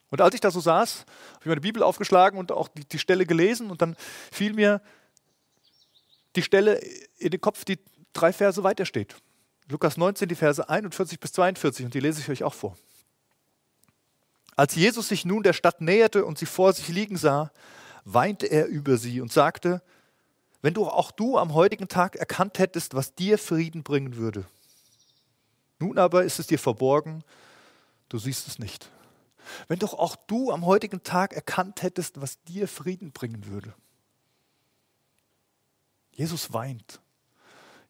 Und 0.10 0.22
als 0.22 0.34
ich 0.34 0.42
da 0.42 0.50
so 0.50 0.60
saß, 0.60 1.06
habe 1.34 1.42
ich 1.42 1.46
meine 1.46 1.62
Bibel 1.62 1.84
aufgeschlagen 1.84 2.40
und 2.40 2.52
auch 2.52 2.68
die, 2.68 2.86
die 2.86 3.00
Stelle 3.00 3.26
gelesen 3.26 3.70
und 3.70 3.82
dann 3.82 3.96
fiel 4.32 4.54
mir 4.54 4.82
die 6.36 6.42
Stelle 6.42 6.82
in 7.18 7.30
den 7.30 7.42
Kopf, 7.42 7.64
die 7.64 7.80
drei 8.14 8.34
Verse 8.34 8.64
weiter 8.64 8.86
steht. 8.86 9.16
Lukas 9.68 9.98
19, 9.98 10.28
die 10.28 10.36
Verse 10.36 10.68
41 10.68 11.20
bis 11.20 11.32
42 11.34 11.86
und 11.86 11.94
die 11.94 12.00
lese 12.00 12.22
ich 12.22 12.30
euch 12.30 12.44
auch 12.44 12.56
vor. 12.56 12.76
Als 14.56 14.76
Jesus 14.76 15.08
sich 15.10 15.26
nun 15.26 15.44
der 15.44 15.54
Stadt 15.54 15.80
näherte 15.80 16.26
und 16.26 16.40
sie 16.40 16.48
vor 16.48 16.74
sich 16.74 16.88
liegen 16.88 17.18
sah, 17.18 17.52
weinte 18.14 18.48
er 18.48 18.68
über 18.68 18.98
sie 18.98 19.22
und 19.22 19.32
sagte, 19.32 19.82
wenn 20.62 20.74
du 20.74 20.88
auch 20.88 21.12
du 21.12 21.38
am 21.38 21.54
heutigen 21.54 21.88
Tag 21.88 22.16
erkannt 22.16 22.60
hättest, 22.60 22.94
was 22.94 23.16
dir 23.16 23.38
Frieden 23.38 23.84
bringen 23.84 24.16
würde. 24.18 24.46
Nun 25.80 25.98
aber 25.98 26.24
ist 26.24 26.40
es 26.40 26.48
dir 26.48 26.60
verborgen, 26.60 27.24
du 28.10 28.18
siehst 28.20 28.48
es 28.48 28.60
nicht. 28.60 28.92
Wenn 29.68 29.80
doch 29.80 29.94
auch 29.94 30.16
du 30.16 30.52
am 30.52 30.66
heutigen 30.66 31.04
Tag 31.04 31.34
erkannt 31.34 31.82
hättest, 31.82 32.22
was 32.22 32.42
dir 32.44 32.68
Frieden 32.68 33.12
bringen 33.12 33.46
würde. 33.46 33.74
Jesus 36.12 36.52
weint. 36.52 37.00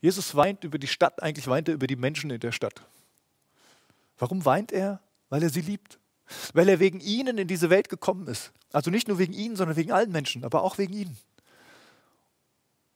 Jesus 0.02 0.36
weint 0.36 0.64
über 0.64 0.78
die 0.78 0.88
Stadt, 0.88 1.22
eigentlich 1.22 1.48
weint 1.48 1.68
er 1.68 1.74
über 1.74 1.88
die 1.88 1.96
Menschen 1.96 2.30
in 2.30 2.40
der 2.40 2.52
Stadt. 2.52 2.82
Warum 4.18 4.46
weint 4.46 4.72
er? 4.72 5.02
Weil 5.30 5.44
er 5.44 5.50
sie 5.50 5.62
liebt. 5.62 5.99
Weil 6.54 6.70
er 6.70 6.80
wegen 6.80 7.00
ihnen 7.00 7.38
in 7.38 7.48
diese 7.48 7.70
Welt 7.70 7.90
gekommen 7.90 8.28
ist. 8.28 8.52
Also 8.72 8.92
nicht 8.92 9.08
nur 9.08 9.18
wegen 9.18 9.34
ihnen, 9.34 9.56
sondern 9.56 9.78
wegen 9.78 9.92
allen 9.92 10.12
Menschen, 10.12 10.44
aber 10.44 10.64
auch 10.64 10.78
wegen 10.78 10.94
ihnen. 10.94 11.18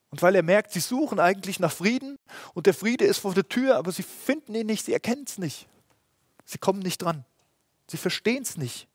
Und 0.10 0.22
weil 0.22 0.36
er 0.36 0.44
merkt, 0.44 0.72
sie 0.72 0.80
suchen 0.80 1.20
eigentlich 1.20 1.60
nach 1.60 1.72
Frieden 1.72 2.20
und 2.54 2.68
der 2.68 2.75
Friede 2.75 3.06
ist 3.06 3.18
vor 3.18 3.34
der 3.34 3.50
Tür, 3.50 3.78
aber 3.78 3.92
sie 3.92 4.04
finden 4.04 4.54
ihn 4.54 4.68
nicht, 4.68 4.86
sie 4.86 4.94
erkennen 4.94 5.25
es 5.28 5.40
nicht. 5.40 5.68
Sie 6.46 6.60
kommen 6.60 6.80
nicht 6.80 7.02
dran. 7.02 7.25
Sie 7.88 7.98
verstehen 7.98 8.44
es 8.44 8.56
nicht. 8.56 8.88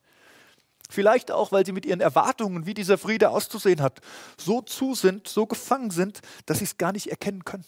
Vielleicht 0.90 1.30
auch, 1.30 1.52
weil 1.52 1.66
sie 1.66 1.72
mit 1.72 1.84
ihren 1.84 2.00
Erwartungen, 2.00 2.66
wie 2.66 2.74
dieser 2.74 2.98
Friede 2.98 3.30
auszusehen 3.30 3.82
hat, 3.82 4.00
so 4.38 4.62
zu 4.62 4.94
sind, 4.94 5.28
so 5.28 5.44
gefangen 5.46 5.90
sind, 5.90 6.20
dass 6.46 6.58
sie 6.58 6.64
es 6.64 6.78
gar 6.78 6.92
nicht 6.92 7.08
erkennen 7.08 7.44
können. 7.44 7.64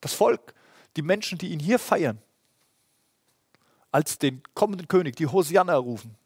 Das 0.00 0.12
Volk, 0.12 0.54
die 0.96 1.02
Menschen, 1.02 1.38
die 1.38 1.48
ihn 1.48 1.60
hier 1.60 1.78
feiern, 1.78 2.22
als 3.94 4.18
den 4.18 4.42
kommenden 4.54 4.88
König, 4.88 5.14
die 5.16 5.28
Hosianna 5.28 5.76
rufen, 5.76 6.16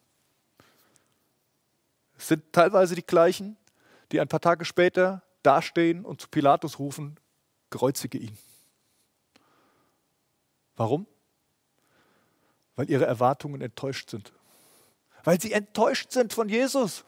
sind 2.17 2.53
teilweise 2.53 2.95
die 2.95 3.05
gleichen, 3.05 3.57
die 4.11 4.21
ein 4.21 4.29
paar 4.29 4.41
Tage 4.41 4.65
später 4.65 5.23
dastehen 5.43 6.05
und 6.05 6.21
zu 6.21 6.29
Pilatus 6.29 6.79
rufen, 6.79 7.21
kreuzige 7.71 8.17
ihn. 8.19 8.39
Warum? 10.77 11.07
weil 12.79 12.89
ihre 12.89 13.07
Erwartungen 13.07 13.61
enttäuscht 13.61 14.09
sind. 14.09 14.33
Weil 15.25 15.41
sie 15.41 15.53
enttäuscht 15.53 16.13
sind 16.13 16.33
von 16.33 16.49
Jesus. 16.49 17.05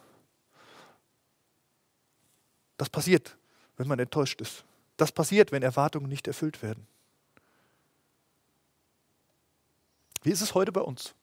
Das 2.77 2.91
passiert, 2.91 3.37
wenn 3.77 3.87
man 3.87 4.01
enttäuscht 4.01 4.41
ist. 4.41 4.65
Das 4.97 5.13
passiert, 5.13 5.53
wenn 5.53 5.63
Erwartungen 5.63 6.09
nicht 6.09 6.27
erfüllt 6.27 6.61
werden. 6.61 6.89
Wie 10.23 10.31
ist 10.31 10.41
es 10.41 10.55
heute 10.55 10.73
bei 10.73 10.81
uns, 10.81 11.15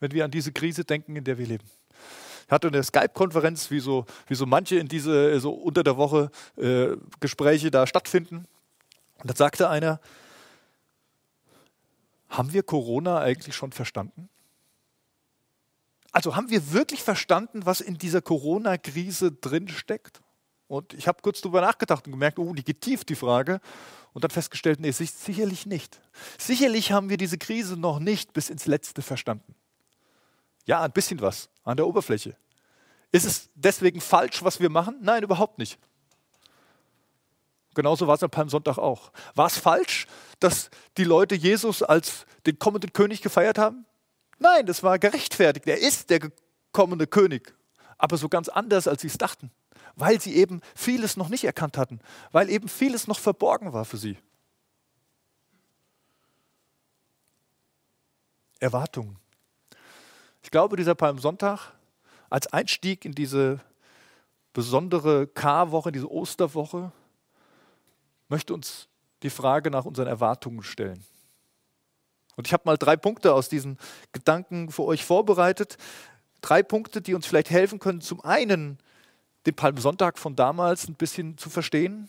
wenn 0.00 0.12
wir 0.12 0.24
an 0.24 0.30
diese 0.30 0.52
Krise 0.52 0.84
denken, 0.84 1.16
in 1.16 1.24
der 1.24 1.38
wir 1.38 1.46
leben? 1.46 1.68
Ich 2.46 2.52
hatte 2.52 2.68
eine 2.68 2.82
Skype-Konferenz, 2.82 3.70
wie 3.70 3.80
so, 3.80 4.04
wie 4.26 4.34
so 4.34 4.46
manche 4.46 4.76
in 4.76 4.88
diese 4.88 5.40
so 5.40 5.52
unter 5.52 5.82
der 5.82 5.96
Woche 5.96 6.30
äh, 6.56 6.96
Gespräche 7.20 7.70
da 7.70 7.86
stattfinden. 7.86 8.46
Und 9.18 9.30
da 9.30 9.34
sagte 9.34 9.70
einer, 9.70 10.00
haben 12.28 12.52
wir 12.52 12.62
Corona 12.62 13.20
eigentlich 13.20 13.54
schon 13.54 13.72
verstanden? 13.72 14.28
Also 16.12 16.36
haben 16.36 16.50
wir 16.50 16.72
wirklich 16.72 17.02
verstanden, 17.02 17.66
was 17.66 17.80
in 17.80 17.98
dieser 17.98 18.22
Corona-Krise 18.22 19.32
drin 19.32 19.68
steckt? 19.68 20.20
Und 20.74 20.92
ich 20.92 21.06
habe 21.06 21.22
kurz 21.22 21.40
darüber 21.40 21.60
nachgedacht 21.60 22.04
und 22.06 22.10
gemerkt, 22.10 22.36
oh, 22.40 22.52
die 22.52 22.64
geht 22.64 22.80
tief, 22.80 23.04
die 23.04 23.14
Frage. 23.14 23.60
Und 24.12 24.24
dann 24.24 24.30
festgestellt, 24.32 24.80
nee, 24.80 24.90
sicherlich 24.90 25.66
nicht. 25.66 26.00
Sicherlich 26.36 26.90
haben 26.90 27.08
wir 27.08 27.16
diese 27.16 27.38
Krise 27.38 27.76
noch 27.76 28.00
nicht 28.00 28.32
bis 28.32 28.50
ins 28.50 28.66
Letzte 28.66 29.00
verstanden. 29.00 29.54
Ja, 30.64 30.82
ein 30.82 30.90
bisschen 30.90 31.20
was 31.20 31.48
an 31.62 31.76
der 31.76 31.86
Oberfläche. 31.86 32.36
Ist 33.12 33.24
es 33.24 33.50
deswegen 33.54 34.00
falsch, 34.00 34.42
was 34.42 34.58
wir 34.58 34.68
machen? 34.68 34.96
Nein, 35.00 35.22
überhaupt 35.22 35.58
nicht. 35.58 35.78
Genauso 37.76 38.08
war 38.08 38.16
es 38.16 38.22
am 38.24 38.30
Palmsonntag 38.30 38.76
auch. 38.76 39.12
War 39.36 39.46
es 39.46 39.56
falsch, 39.56 40.08
dass 40.40 40.70
die 40.96 41.04
Leute 41.04 41.36
Jesus 41.36 41.84
als 41.84 42.26
den 42.46 42.58
kommenden 42.58 42.92
König 42.92 43.22
gefeiert 43.22 43.58
haben? 43.58 43.86
Nein, 44.40 44.66
das 44.66 44.82
war 44.82 44.98
gerechtfertigt. 44.98 45.68
Er 45.68 45.78
ist 45.78 46.10
der 46.10 46.32
kommende 46.72 47.06
König. 47.06 47.54
Aber 47.96 48.16
so 48.16 48.28
ganz 48.28 48.48
anders, 48.48 48.88
als 48.88 49.02
sie 49.02 49.08
es 49.08 49.18
dachten. 49.18 49.52
Weil 49.96 50.20
sie 50.20 50.34
eben 50.34 50.60
vieles 50.74 51.16
noch 51.16 51.28
nicht 51.28 51.44
erkannt 51.44 51.78
hatten. 51.78 52.00
Weil 52.32 52.50
eben 52.50 52.68
vieles 52.68 53.06
noch 53.06 53.18
verborgen 53.18 53.72
war 53.72 53.84
für 53.84 53.96
sie. 53.96 54.18
Erwartungen. 58.60 59.18
Ich 60.42 60.50
glaube, 60.50 60.76
dieser 60.76 60.94
Palmsonntag 60.94 61.72
als 62.30 62.46
Einstieg 62.52 63.04
in 63.04 63.12
diese 63.12 63.60
besondere 64.52 65.26
Karwoche, 65.26 65.92
diese 65.92 66.10
Osterwoche, 66.10 66.92
möchte 68.28 68.54
uns 68.54 68.88
die 69.22 69.30
Frage 69.30 69.70
nach 69.70 69.84
unseren 69.84 70.06
Erwartungen 70.06 70.62
stellen. 70.62 71.04
Und 72.36 72.46
ich 72.46 72.52
habe 72.52 72.64
mal 72.66 72.76
drei 72.76 72.96
Punkte 72.96 73.32
aus 73.32 73.48
diesen 73.48 73.78
Gedanken 74.12 74.70
für 74.70 74.84
euch 74.84 75.04
vorbereitet. 75.04 75.76
Drei 76.40 76.62
Punkte, 76.62 77.00
die 77.00 77.14
uns 77.14 77.26
vielleicht 77.26 77.50
helfen 77.50 77.78
können, 77.78 78.00
zum 78.00 78.20
einen 78.22 78.78
den 79.46 79.54
Palmsonntag 79.54 80.18
von 80.18 80.36
damals 80.36 80.88
ein 80.88 80.94
bisschen 80.94 81.38
zu 81.38 81.50
verstehen, 81.50 82.08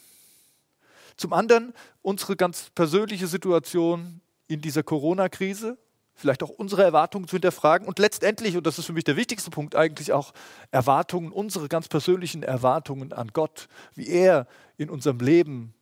zum 1.18 1.34
anderen 1.34 1.74
unsere 2.02 2.36
ganz 2.36 2.70
persönliche 2.76 3.28
Situation 3.28 4.22
in 4.48 4.62
dieser 4.62 4.84
Corona-Krise, 4.84 5.78
vielleicht 6.14 6.44
auch 6.44 6.50
unsere 6.50 6.84
Erwartungen 6.84 7.28
zu 7.28 7.34
hinterfragen 7.34 7.88
und 7.88 8.00
letztendlich, 8.00 8.56
und 8.56 8.66
das 8.66 8.80
ist 8.80 8.86
für 8.86 8.94
mich 8.94 9.04
der 9.04 9.18
wichtigste 9.18 9.50
Punkt, 9.50 9.76
eigentlich 9.76 10.14
auch 10.14 10.34
Erwartungen, 10.72 11.32
unsere 11.32 11.68
ganz 11.68 11.88
persönlichen 11.88 12.44
Erwartungen 12.44 13.12
an 13.14 13.30
Gott, 13.34 13.68
wie 13.96 14.08
er 14.08 14.48
in 14.78 14.90
unserem 14.90 15.20
Leben 15.20 15.74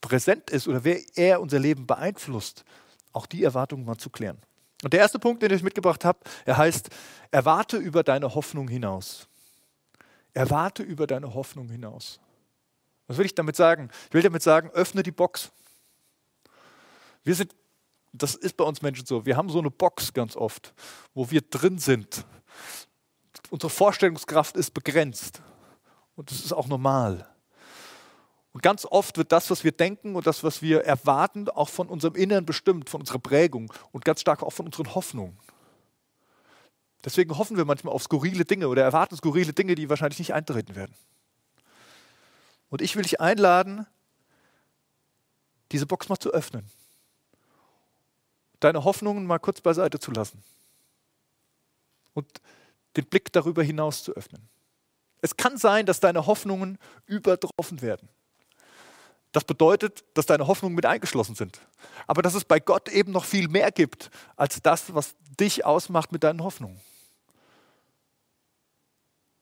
präsent 0.00 0.50
ist 0.50 0.68
oder 0.68 0.84
wer 0.84 1.00
er 1.16 1.40
unser 1.40 1.58
Leben 1.58 1.86
beeinflusst, 1.86 2.64
auch 3.12 3.26
die 3.26 3.44
Erwartungen 3.44 3.84
mal 3.84 3.98
zu 3.98 4.10
klären. 4.10 4.38
Und 4.82 4.92
der 4.92 5.00
erste 5.00 5.18
Punkt, 5.18 5.42
den 5.42 5.52
ich 5.52 5.62
mitgebracht 5.62 6.04
habe, 6.04 6.20
er 6.46 6.56
heißt, 6.56 6.88
erwarte 7.30 7.76
über 7.76 8.02
deine 8.02 8.34
Hoffnung 8.34 8.68
hinaus. 8.68 9.28
Erwarte 10.34 10.82
über 10.82 11.06
deine 11.06 11.34
Hoffnung 11.34 11.68
hinaus. 11.68 12.20
Was 13.06 13.18
will 13.18 13.26
ich 13.26 13.34
damit 13.34 13.56
sagen? 13.56 13.90
Ich 14.08 14.14
will 14.14 14.22
damit 14.22 14.42
sagen, 14.42 14.70
öffne 14.70 15.02
die 15.02 15.10
Box. 15.10 15.50
Wir 17.24 17.34
sind, 17.34 17.54
das 18.12 18.34
ist 18.34 18.56
bei 18.56 18.64
uns 18.64 18.82
Menschen 18.82 19.06
so, 19.06 19.26
wir 19.26 19.36
haben 19.36 19.48
so 19.48 19.58
eine 19.58 19.70
Box 19.70 20.12
ganz 20.12 20.36
oft, 20.36 20.72
wo 21.14 21.30
wir 21.30 21.40
drin 21.40 21.78
sind. 21.78 22.24
Unsere 23.50 23.70
Vorstellungskraft 23.70 24.56
ist 24.56 24.72
begrenzt. 24.72 25.42
Und 26.14 26.30
das 26.30 26.44
ist 26.44 26.52
auch 26.52 26.68
normal. 26.68 27.26
Und 28.52 28.62
ganz 28.62 28.84
oft 28.84 29.16
wird 29.16 29.32
das, 29.32 29.50
was 29.50 29.64
wir 29.64 29.72
denken 29.72 30.16
und 30.16 30.26
das, 30.26 30.42
was 30.42 30.60
wir 30.60 30.84
erwarten, 30.84 31.48
auch 31.48 31.68
von 31.68 31.88
unserem 31.88 32.14
Inneren 32.16 32.44
bestimmt, 32.44 32.90
von 32.90 33.00
unserer 33.00 33.20
Prägung 33.20 33.72
und 33.92 34.04
ganz 34.04 34.20
stark 34.20 34.42
auch 34.42 34.52
von 34.52 34.66
unseren 34.66 34.94
Hoffnungen. 34.94 35.38
Deswegen 37.04 37.36
hoffen 37.38 37.56
wir 37.56 37.64
manchmal 37.64 37.94
auf 37.94 38.02
skurrile 38.02 38.44
Dinge 38.44 38.68
oder 38.68 38.82
erwarten 38.82 39.16
skurrile 39.16 39.52
Dinge, 39.52 39.74
die 39.74 39.88
wahrscheinlich 39.88 40.18
nicht 40.18 40.34
eintreten 40.34 40.76
werden. 40.76 40.94
Und 42.68 42.82
ich 42.82 42.94
will 42.94 43.02
dich 43.02 43.20
einladen, 43.20 43.86
diese 45.72 45.86
Box 45.86 46.08
mal 46.08 46.18
zu 46.18 46.30
öffnen. 46.30 46.70
Deine 48.60 48.84
Hoffnungen 48.84 49.26
mal 49.26 49.38
kurz 49.38 49.60
beiseite 49.60 49.98
zu 49.98 50.10
lassen. 50.10 50.42
Und 52.12 52.26
den 52.96 53.06
Blick 53.06 53.32
darüber 53.32 53.62
hinaus 53.62 54.02
zu 54.02 54.12
öffnen. 54.12 54.48
Es 55.22 55.36
kann 55.36 55.56
sein, 55.56 55.86
dass 55.86 56.00
deine 56.00 56.26
Hoffnungen 56.26 56.78
übertroffen 57.06 57.82
werden. 57.82 58.08
Das 59.32 59.44
bedeutet, 59.44 60.04
dass 60.14 60.26
deine 60.26 60.46
Hoffnungen 60.46 60.74
mit 60.74 60.86
eingeschlossen 60.86 61.36
sind. 61.36 61.60
Aber 62.06 62.20
dass 62.20 62.34
es 62.34 62.44
bei 62.44 62.58
Gott 62.58 62.88
eben 62.88 63.12
noch 63.12 63.24
viel 63.24 63.48
mehr 63.48 63.70
gibt 63.70 64.10
als 64.36 64.60
das, 64.60 64.92
was 64.92 65.14
dich 65.38 65.64
ausmacht 65.64 66.10
mit 66.10 66.24
deinen 66.24 66.42
Hoffnungen. 66.42 66.80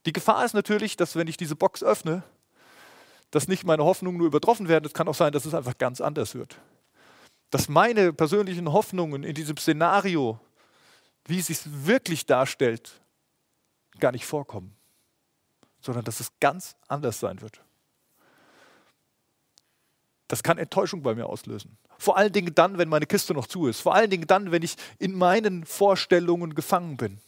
Die 0.07 0.13
Gefahr 0.13 0.45
ist 0.45 0.55
natürlich, 0.55 0.97
dass 0.97 1.17
wenn 1.17 1.29
ich 1.29 1.37
diese 1.37 1.57
Box 1.57 1.83
öffne, 1.83 2.23
dass 3.31 3.49
nicht 3.49 3.65
meine 3.65 3.85
Hoffnungen 3.85 4.19
nur 4.19 4.27
übertroffen 4.27 4.69
werden. 4.69 4.85
Es 4.87 4.95
kann 4.95 5.09
auch 5.09 5.15
sein, 5.15 5.33
dass 5.33 5.45
es 5.45 5.55
einfach 5.55 5.77
ganz 5.77 6.01
anders 6.01 6.35
wird. 6.35 6.57
Dass 7.51 7.69
meine 7.69 8.13
persönlichen 8.13 8.73
Hoffnungen 8.73 9.23
in 9.23 9.35
diesem 9.35 9.57
Szenario, 9.57 10.41
wie 11.27 11.39
es 11.39 11.47
sich 11.47 11.61
wirklich 11.65 12.27
darstellt, 12.27 13.01
gar 13.99 14.13
nicht 14.13 14.27
vorkommen, 14.27 14.75
sondern 15.81 16.05
dass 16.05 16.21
es 16.21 16.31
ganz 16.41 16.77
anders 16.89 17.21
sein 17.21 17.41
wird. 17.41 17.61
das 20.29 20.43
kann 20.43 20.59
Enttäuschung 20.59 21.03
bei 21.03 21.15
mir 21.15 21.27
auslösen. 21.27 21.79
Vor 21.99 22.19
allen 22.19 22.33
Dingen 22.33 22.55
dann, 22.55 22.77
wenn 22.77 22.89
meine 22.89 23.07
Kiste 23.07 23.33
noch 23.33 23.47
zu 23.47 23.67
ist. 23.67 23.81
Vor 23.81 23.95
allen 23.95 24.11
Dingen 24.11 24.27
dann, 24.27 24.53
wenn 24.53 24.63
ich 24.63 24.77
in 24.99 25.15
meinen 25.15 25.65
Vorstellungen 25.65 26.55
gefangen 26.55 26.97
bin. 26.99 27.19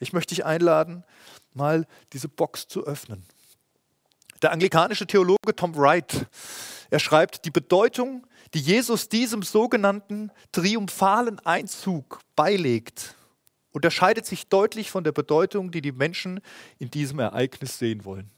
Ich 0.00 0.12
möchte 0.12 0.34
dich 0.34 0.44
einladen, 0.44 1.04
mal 1.54 1.86
diese 2.12 2.28
Box 2.28 2.68
zu 2.68 2.84
öffnen. 2.84 3.24
Der 4.42 4.52
anglikanische 4.52 5.06
Theologe 5.06 5.56
Tom 5.56 5.74
Wright, 5.76 6.26
er 6.90 7.00
schreibt, 7.00 7.44
die 7.44 7.50
Bedeutung, 7.50 8.26
die 8.54 8.60
Jesus 8.60 9.08
diesem 9.08 9.42
sogenannten 9.42 10.30
triumphalen 10.52 11.40
Einzug 11.40 12.20
beilegt, 12.36 13.16
unterscheidet 13.72 14.26
sich 14.26 14.48
deutlich 14.48 14.90
von 14.90 15.04
der 15.04 15.12
Bedeutung, 15.12 15.70
die 15.70 15.82
die 15.82 15.92
Menschen 15.92 16.40
in 16.78 16.90
diesem 16.90 17.18
Ereignis 17.18 17.78
sehen 17.78 18.04
wollen. 18.04 18.30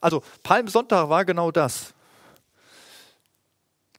Also 0.00 0.22
Palmsonntag 0.42 1.08
war 1.08 1.24
genau 1.24 1.50
das. 1.50 1.94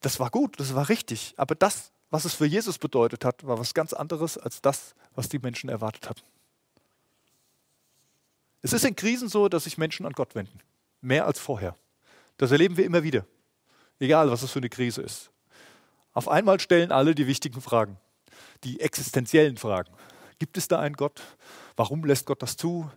Das 0.01 0.19
war 0.19 0.29
gut, 0.29 0.59
das 0.59 0.75
war 0.75 0.89
richtig, 0.89 1.33
aber 1.37 1.55
das, 1.55 1.91
was 2.09 2.25
es 2.25 2.33
für 2.33 2.45
Jesus 2.45 2.77
bedeutet 2.77 3.25
hat, 3.25 3.45
war 3.45 3.59
was 3.59 3.73
ganz 3.73 3.93
anderes 3.93 4.37
als 4.37 4.61
das, 4.61 4.95
was 5.15 5.29
die 5.29 5.39
Menschen 5.39 5.69
erwartet 5.69 6.09
hatten. 6.09 6.21
Es 8.61 8.73
ist 8.73 8.85
in 8.85 8.95
Krisen 8.95 9.29
so, 9.29 9.49
dass 9.49 9.65
sich 9.65 9.77
Menschen 9.77 10.05
an 10.05 10.13
Gott 10.13 10.35
wenden. 10.35 10.59
Mehr 11.01 11.25
als 11.25 11.39
vorher. 11.39 11.75
Das 12.37 12.51
erleben 12.51 12.77
wir 12.77 12.85
immer 12.85 13.03
wieder. 13.03 13.25
Egal, 13.99 14.29
was 14.31 14.43
es 14.43 14.51
für 14.51 14.59
eine 14.59 14.69
Krise 14.69 15.01
ist. 15.01 15.31
Auf 16.13 16.27
einmal 16.27 16.59
stellen 16.59 16.91
alle 16.91 17.13
die 17.13 17.27
wichtigen 17.27 17.61
Fragen, 17.61 17.97
die 18.63 18.79
existenziellen 18.79 19.57
Fragen. 19.57 19.91
Gibt 20.39 20.57
es 20.57 20.67
da 20.67 20.79
einen 20.79 20.95
Gott? 20.95 21.21
Warum 21.75 22.03
lässt 22.05 22.25
Gott 22.25 22.41
das 22.41 22.57
zu? 22.57 22.89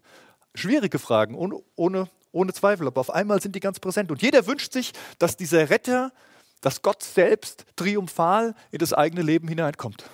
Schwierige 0.54 0.98
Fragen, 0.98 1.34
ohne, 1.34 1.60
ohne, 1.76 2.52
Zweifel, 2.52 2.86
aber 2.86 3.00
auf 3.00 3.10
einmal 3.10 3.40
sind 3.40 3.54
die 3.54 3.60
ganz 3.60 3.78
präsent. 3.78 4.10
Und 4.10 4.22
jeder 4.22 4.46
wünscht 4.46 4.72
sich, 4.72 4.92
dass 5.18 5.36
dieser 5.36 5.70
Retter, 5.70 6.12
dass 6.60 6.82
Gott 6.82 7.02
selbst 7.02 7.64
triumphal 7.76 8.54
in 8.70 8.78
das 8.78 8.92
eigene 8.92 9.22
Leben 9.22 9.48
hineinkommt. 9.48 10.04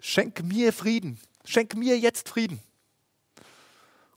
Schenk 0.00 0.42
mir 0.42 0.72
Frieden. 0.72 1.18
Schenk 1.44 1.74
mir 1.76 1.98
jetzt 1.98 2.28
Frieden 2.28 2.60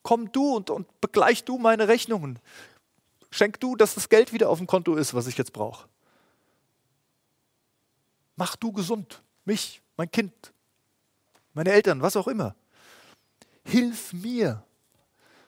komm 0.08 0.32
du 0.32 0.56
und, 0.56 0.70
und 0.70 1.02
begleich 1.02 1.44
du 1.44 1.58
meine 1.58 1.90
Rechnungen. 1.90 2.40
Schenk 3.30 3.60
du, 3.60 3.76
dass 3.76 3.94
das 3.94 4.08
Geld 4.08 4.32
wieder 4.32 4.50
auf 4.50 4.58
dem 4.58 4.66
Konto 4.66 4.96
ist, 4.96 5.14
was 5.14 5.28
ich 5.28 5.38
jetzt 5.38 5.52
brauche. 5.52 5.90
Mach 8.38 8.56
du 8.56 8.72
gesund, 8.72 9.22
mich, 9.44 9.82
mein 9.98 10.10
Kind, 10.10 10.54
meine 11.54 11.74
Eltern, 11.74 12.02
was 12.02 12.16
auch 12.16 12.30
immer. 12.30 12.56
Hilf 13.66 14.14
mir. 14.14 14.64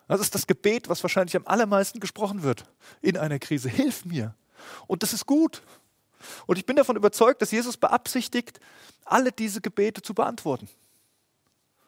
Das 0.09 0.19
ist 0.19 0.35
das 0.35 0.45
Gebet, 0.45 0.89
was 0.89 1.01
wahrscheinlich 1.05 1.37
am 1.37 1.47
allermeisten 1.47 2.01
gesprochen 2.01 2.43
wird 2.43 2.65
in 3.01 3.15
einer 3.15 3.39
Krise. 3.39 3.69
Hilf 3.69 4.03
mir. 4.03 4.35
Und 4.87 5.03
das 5.03 5.13
ist 5.13 5.25
gut. 5.25 5.61
Und 6.45 6.57
ich 6.57 6.65
bin 6.65 6.75
davon 6.75 6.95
überzeugt, 6.95 7.41
dass 7.41 7.51
Jesus 7.51 7.77
beabsichtigt, 7.77 8.59
alle 9.05 9.31
diese 9.31 9.61
Gebete 9.61 10.01
zu 10.01 10.13
beantworten. 10.13 10.69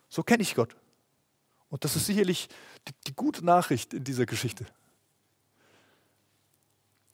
So 0.09 0.23
kenne 0.23 0.43
ich 0.43 0.55
Gott. 0.55 0.75
Und 1.69 1.85
das 1.85 1.95
ist 1.95 2.05
sicherlich 2.05 2.49
die, 2.87 2.93
die 3.07 3.15
gute 3.15 3.45
Nachricht 3.45 3.93
in 3.93 4.03
dieser 4.03 4.25
Geschichte. 4.25 4.65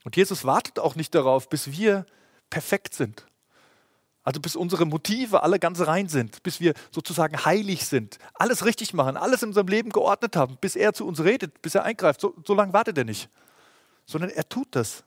Und 0.03 0.15
Jesus 0.15 0.45
wartet 0.45 0.79
auch 0.79 0.95
nicht 0.95 1.13
darauf, 1.13 1.49
bis 1.49 1.71
wir 1.71 2.05
perfekt 2.49 2.95
sind. 2.95 3.25
Also 4.23 4.41
bis 4.41 4.55
unsere 4.55 4.85
Motive 4.85 5.43
alle 5.43 5.59
ganz 5.59 5.79
rein 5.81 6.09
sind, 6.09 6.43
bis 6.43 6.59
wir 6.59 6.73
sozusagen 6.91 7.45
heilig 7.45 7.85
sind, 7.85 8.17
alles 8.33 8.65
richtig 8.65 8.93
machen, 8.93 9.15
alles 9.15 9.41
in 9.41 9.49
unserem 9.49 9.67
Leben 9.67 9.89
geordnet 9.89 10.35
haben, 10.35 10.57
bis 10.59 10.75
er 10.75 10.93
zu 10.93 11.07
uns 11.07 11.23
redet, 11.23 11.61
bis 11.61 11.75
er 11.75 11.83
eingreift. 11.83 12.19
So, 12.19 12.35
so 12.45 12.53
lange 12.53 12.73
wartet 12.73 12.97
er 12.97 13.05
nicht, 13.05 13.29
sondern 14.05 14.29
er 14.29 14.47
tut 14.49 14.67
das. 14.71 15.03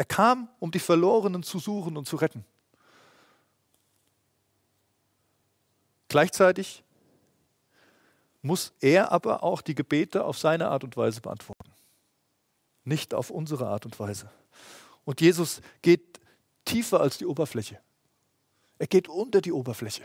Er 0.00 0.06
kam, 0.06 0.48
um 0.60 0.70
die 0.70 0.78
Verlorenen 0.78 1.42
zu 1.42 1.58
suchen 1.58 1.98
und 1.98 2.08
zu 2.08 2.16
retten. 2.16 2.42
Gleichzeitig 6.08 6.82
muss 8.40 8.72
er 8.80 9.12
aber 9.12 9.42
auch 9.42 9.60
die 9.60 9.74
Gebete 9.74 10.24
auf 10.24 10.38
seine 10.38 10.68
Art 10.68 10.84
und 10.84 10.96
Weise 10.96 11.20
beantworten, 11.20 11.70
nicht 12.82 13.12
auf 13.12 13.28
unsere 13.28 13.68
Art 13.68 13.84
und 13.84 14.00
Weise. 14.00 14.30
Und 15.04 15.20
Jesus 15.20 15.60
geht 15.82 16.18
tiefer 16.64 17.02
als 17.02 17.18
die 17.18 17.26
Oberfläche. 17.26 17.78
Er 18.78 18.86
geht 18.86 19.06
unter 19.06 19.42
die 19.42 19.52
Oberfläche. 19.52 20.04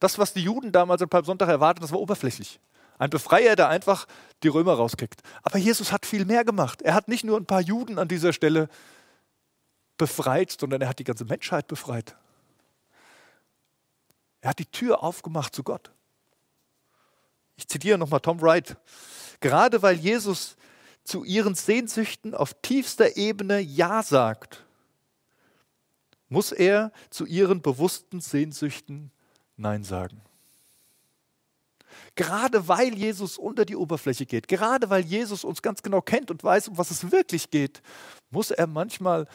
Das, 0.00 0.18
was 0.18 0.32
die 0.32 0.42
Juden 0.42 0.72
damals 0.72 1.02
am 1.02 1.08
Palmsonntag 1.08 1.48
erwartet, 1.48 1.84
das 1.84 1.92
war 1.92 2.00
oberflächlich. 2.00 2.58
Ein 3.02 3.10
Befreier, 3.10 3.56
der 3.56 3.68
einfach 3.68 4.06
die 4.44 4.48
Römer 4.48 4.74
rauskickt. 4.74 5.22
Aber 5.42 5.58
Jesus 5.58 5.90
hat 5.90 6.06
viel 6.06 6.24
mehr 6.24 6.44
gemacht. 6.44 6.82
Er 6.82 6.94
hat 6.94 7.08
nicht 7.08 7.24
nur 7.24 7.36
ein 7.36 7.46
paar 7.46 7.60
Juden 7.60 7.98
an 7.98 8.06
dieser 8.06 8.32
Stelle 8.32 8.68
befreit, 9.98 10.52
sondern 10.52 10.82
er 10.82 10.88
hat 10.88 11.00
die 11.00 11.04
ganze 11.04 11.24
Menschheit 11.24 11.66
befreit. 11.66 12.14
Er 14.40 14.50
hat 14.50 14.60
die 14.60 14.66
Tür 14.66 15.02
aufgemacht 15.02 15.52
zu 15.52 15.64
Gott. 15.64 15.90
Ich 17.56 17.66
zitiere 17.66 17.98
nochmal 17.98 18.20
Tom 18.20 18.40
Wright. 18.40 18.76
Gerade 19.40 19.82
weil 19.82 19.96
Jesus 19.96 20.54
zu 21.02 21.24
ihren 21.24 21.56
Sehnsüchten 21.56 22.36
auf 22.36 22.54
tiefster 22.62 23.16
Ebene 23.16 23.58
Ja 23.58 24.04
sagt, 24.04 24.64
muss 26.28 26.52
er 26.52 26.92
zu 27.10 27.26
ihren 27.26 27.62
bewussten 27.62 28.20
Sehnsüchten 28.20 29.10
Nein 29.56 29.82
sagen. 29.82 30.22
Gerade 32.14 32.68
weil 32.68 32.94
Jesus 32.94 33.38
unter 33.38 33.64
die 33.64 33.76
Oberfläche 33.76 34.26
geht, 34.26 34.46
gerade 34.46 34.90
weil 34.90 35.02
Jesus 35.02 35.44
uns 35.44 35.62
ganz 35.62 35.82
genau 35.82 36.02
kennt 36.02 36.30
und 36.30 36.44
weiß, 36.44 36.68
um 36.68 36.78
was 36.78 36.90
es 36.90 37.10
wirklich 37.10 37.50
geht, 37.50 37.80
muss 38.30 38.50
er 38.50 38.66
manchmal 38.66 39.26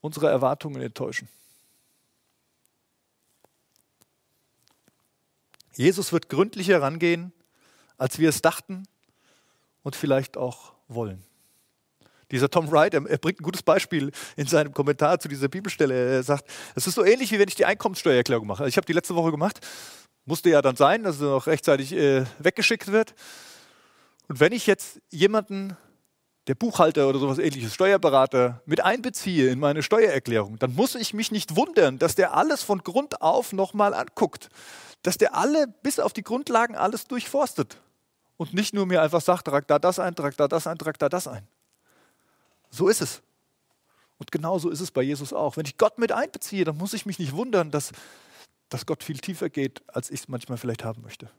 unsere 0.00 0.28
Erwartungen 0.28 0.82
enttäuschen. 0.82 1.28
Jesus 5.76 6.12
wird 6.12 6.28
gründlich 6.28 6.68
herangehen 6.68 7.32
als 7.98 8.18
wir 8.18 8.28
es 8.28 8.42
dachten 8.42 8.84
und 9.82 9.96
vielleicht 9.96 10.36
auch 10.36 10.74
wollen. 10.88 11.22
Dieser 12.30 12.50
Tom 12.50 12.70
Wright, 12.70 12.94
er, 12.94 13.00
bringt 13.00 13.40
ein 13.40 13.44
gutes 13.44 13.62
Beispiel 13.62 14.10
in 14.36 14.46
seinem 14.46 14.72
Kommentar 14.72 15.20
zu 15.20 15.28
dieser 15.28 15.48
Bibelstelle. 15.48 16.16
Er 16.16 16.22
sagt, 16.22 16.50
es 16.74 16.86
ist 16.86 16.94
so 16.94 17.04
ähnlich, 17.04 17.30
wie 17.30 17.38
wenn 17.38 17.48
ich 17.48 17.54
die 17.54 17.66
Einkommenssteuererklärung 17.66 18.46
mache. 18.46 18.66
Ich 18.66 18.76
habe 18.76 18.86
die 18.86 18.92
letzte 18.92 19.14
Woche 19.14 19.30
gemacht, 19.30 19.60
musste 20.26 20.50
ja 20.50 20.62
dann 20.62 20.76
sein, 20.76 21.02
dass 21.02 21.18
sie 21.18 21.24
noch 21.24 21.46
rechtzeitig 21.46 21.92
äh, 21.92 22.24
weggeschickt 22.38 22.92
wird. 22.92 23.14
Und 24.28 24.40
wenn 24.40 24.52
ich 24.52 24.66
jetzt 24.66 25.00
jemanden, 25.10 25.76
der 26.46 26.54
Buchhalter 26.54 27.08
oder 27.08 27.18
sowas 27.18 27.38
ähnliches, 27.38 27.74
Steuerberater, 27.74 28.62
mit 28.66 28.82
einbeziehe 28.82 29.50
in 29.50 29.58
meine 29.58 29.82
Steuererklärung, 29.82 30.58
dann 30.58 30.74
muss 30.74 30.94
ich 30.94 31.14
mich 31.14 31.30
nicht 31.30 31.56
wundern, 31.56 31.98
dass 31.98 32.14
der 32.14 32.34
alles 32.34 32.62
von 32.62 32.82
Grund 32.82 33.22
auf 33.22 33.52
nochmal 33.52 33.94
anguckt. 33.94 34.48
Dass 35.02 35.18
der 35.18 35.34
alle 35.34 35.68
bis 35.82 35.98
auf 35.98 36.12
die 36.12 36.22
Grundlagen 36.22 36.76
alles 36.76 37.06
durchforstet 37.06 37.78
und 38.36 38.54
nicht 38.54 38.74
nur 38.74 38.86
mir 38.86 39.02
einfach 39.02 39.20
sagt, 39.20 39.46
trag 39.46 39.66
da 39.68 39.78
das 39.78 39.98
ein, 39.98 40.14
trag 40.14 40.36
da 40.36 40.48
das 40.48 40.66
ein, 40.66 40.78
trag 40.78 40.98
da 40.98 41.08
das 41.08 41.28
ein. 41.28 41.46
So 42.70 42.88
ist 42.88 43.00
es. 43.00 43.22
Und 44.18 44.32
genauso 44.32 44.70
ist 44.70 44.80
es 44.80 44.90
bei 44.90 45.02
Jesus 45.02 45.32
auch. 45.32 45.56
Wenn 45.56 45.66
ich 45.66 45.76
Gott 45.76 45.98
mit 45.98 46.12
einbeziehe, 46.12 46.64
dann 46.64 46.76
muss 46.76 46.94
ich 46.94 47.06
mich 47.06 47.18
nicht 47.18 47.32
wundern, 47.32 47.70
dass, 47.70 47.92
dass 48.68 48.86
Gott 48.86 49.02
viel 49.02 49.18
tiefer 49.18 49.50
geht, 49.50 49.82
als 49.88 50.10
ich 50.10 50.20
es 50.20 50.28
manchmal 50.28 50.58
vielleicht 50.58 50.84
haben 50.84 51.02
möchte. 51.02 51.30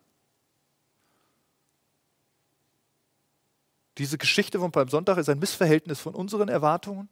Diese 3.97 4.17
Geschichte 4.17 4.59
von 4.59 4.71
Palmsonntag 4.71 5.17
ist 5.17 5.29
ein 5.29 5.39
Missverhältnis 5.39 5.99
von 5.99 6.15
unseren 6.15 6.49
Erwartungen 6.49 7.09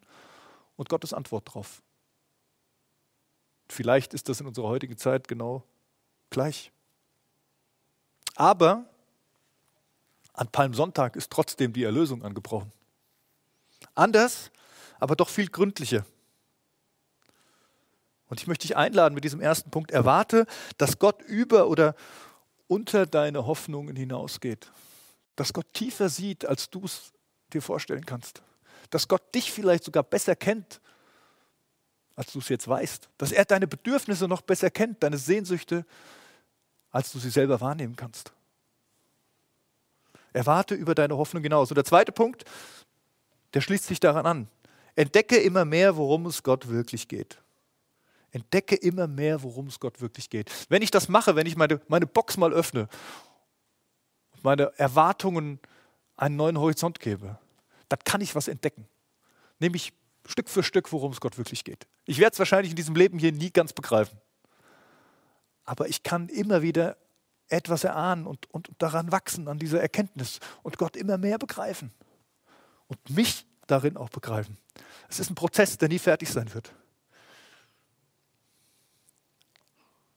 und 0.76 0.88
Gottes 0.88 1.12
Antwort 1.14 1.48
darauf. 1.48 1.82
Vielleicht 3.68 4.12
ist 4.12 4.28
das 4.28 4.40
in 4.40 4.46
unserer 4.46 4.68
heutigen 4.68 4.98
Zeit 4.98 5.26
genau 5.26 5.62
gleich. 6.28 6.72
Aber 8.34 8.84
an 10.34 10.48
Palmsonntag 10.48 11.16
ist 11.16 11.30
trotzdem 11.30 11.72
die 11.72 11.84
Erlösung 11.84 12.22
angebrochen. 12.22 12.72
Anders, 13.94 14.50
aber 14.98 15.16
doch 15.16 15.28
viel 15.28 15.48
gründlicher. 15.48 16.04
Und 18.34 18.40
ich 18.40 18.48
möchte 18.48 18.66
dich 18.66 18.76
einladen 18.76 19.14
mit 19.14 19.22
diesem 19.22 19.40
ersten 19.40 19.70
Punkt. 19.70 19.92
Erwarte, 19.92 20.46
dass 20.76 20.98
Gott 20.98 21.22
über 21.22 21.68
oder 21.68 21.94
unter 22.66 23.06
deine 23.06 23.46
Hoffnungen 23.46 23.94
hinausgeht. 23.94 24.72
Dass 25.36 25.52
Gott 25.52 25.72
tiefer 25.72 26.08
sieht, 26.08 26.44
als 26.44 26.68
du 26.68 26.84
es 26.84 27.12
dir 27.52 27.62
vorstellen 27.62 28.04
kannst. 28.04 28.42
Dass 28.90 29.06
Gott 29.06 29.32
dich 29.36 29.52
vielleicht 29.52 29.84
sogar 29.84 30.02
besser 30.02 30.34
kennt, 30.34 30.80
als 32.16 32.32
du 32.32 32.40
es 32.40 32.48
jetzt 32.48 32.66
weißt. 32.66 33.08
Dass 33.18 33.30
er 33.30 33.44
deine 33.44 33.68
Bedürfnisse 33.68 34.26
noch 34.26 34.40
besser 34.40 34.68
kennt, 34.68 35.04
deine 35.04 35.16
Sehnsüchte, 35.16 35.86
als 36.90 37.12
du 37.12 37.20
sie 37.20 37.30
selber 37.30 37.60
wahrnehmen 37.60 37.94
kannst. 37.94 38.32
Erwarte 40.32 40.74
über 40.74 40.96
deine 40.96 41.16
Hoffnung 41.16 41.44
hinaus. 41.44 41.70
Und 41.70 41.76
der 41.76 41.84
zweite 41.84 42.10
Punkt, 42.10 42.42
der 43.54 43.60
schließt 43.60 43.84
sich 43.84 44.00
daran 44.00 44.26
an. 44.26 44.48
Entdecke 44.96 45.36
immer 45.36 45.64
mehr, 45.64 45.96
worum 45.96 46.26
es 46.26 46.42
Gott 46.42 46.66
wirklich 46.66 47.06
geht. 47.06 47.38
Entdecke 48.34 48.74
immer 48.74 49.06
mehr, 49.06 49.42
worum 49.42 49.68
es 49.68 49.80
Gott 49.80 50.00
wirklich 50.00 50.28
geht. 50.28 50.50
Wenn 50.68 50.82
ich 50.82 50.90
das 50.90 51.08
mache, 51.08 51.36
wenn 51.36 51.46
ich 51.46 51.56
meine, 51.56 51.80
meine 51.88 52.06
Box 52.06 52.36
mal 52.36 52.52
öffne 52.52 52.88
und 54.32 54.44
meine 54.44 54.76
Erwartungen 54.76 55.60
einen 56.16 56.36
neuen 56.36 56.58
Horizont 56.58 57.00
gebe, 57.00 57.38
dann 57.88 57.98
kann 58.04 58.20
ich 58.20 58.34
was 58.34 58.48
entdecken. 58.48 58.88
Nämlich 59.60 59.92
Stück 60.26 60.48
für 60.48 60.62
Stück, 60.62 60.90
worum 60.92 61.12
es 61.12 61.20
Gott 61.20 61.38
wirklich 61.38 61.64
geht. 61.64 61.86
Ich 62.06 62.18
werde 62.18 62.32
es 62.32 62.38
wahrscheinlich 62.38 62.70
in 62.70 62.76
diesem 62.76 62.96
Leben 62.96 63.18
hier 63.18 63.32
nie 63.32 63.50
ganz 63.50 63.72
begreifen. 63.72 64.18
Aber 65.64 65.88
ich 65.88 66.02
kann 66.02 66.28
immer 66.28 66.62
wieder 66.62 66.96
etwas 67.48 67.84
erahnen 67.84 68.26
und, 68.26 68.50
und 68.50 68.70
daran 68.78 69.12
wachsen, 69.12 69.48
an 69.48 69.58
dieser 69.58 69.80
Erkenntnis 69.80 70.40
und 70.62 70.78
Gott 70.78 70.96
immer 70.96 71.18
mehr 71.18 71.38
begreifen. 71.38 71.92
Und 72.86 72.98
mich 73.10 73.46
darin 73.66 73.96
auch 73.96 74.10
begreifen. 74.10 74.58
Es 75.08 75.20
ist 75.20 75.30
ein 75.30 75.34
Prozess, 75.34 75.78
der 75.78 75.88
nie 75.88 75.98
fertig 75.98 76.30
sein 76.30 76.52
wird. 76.52 76.74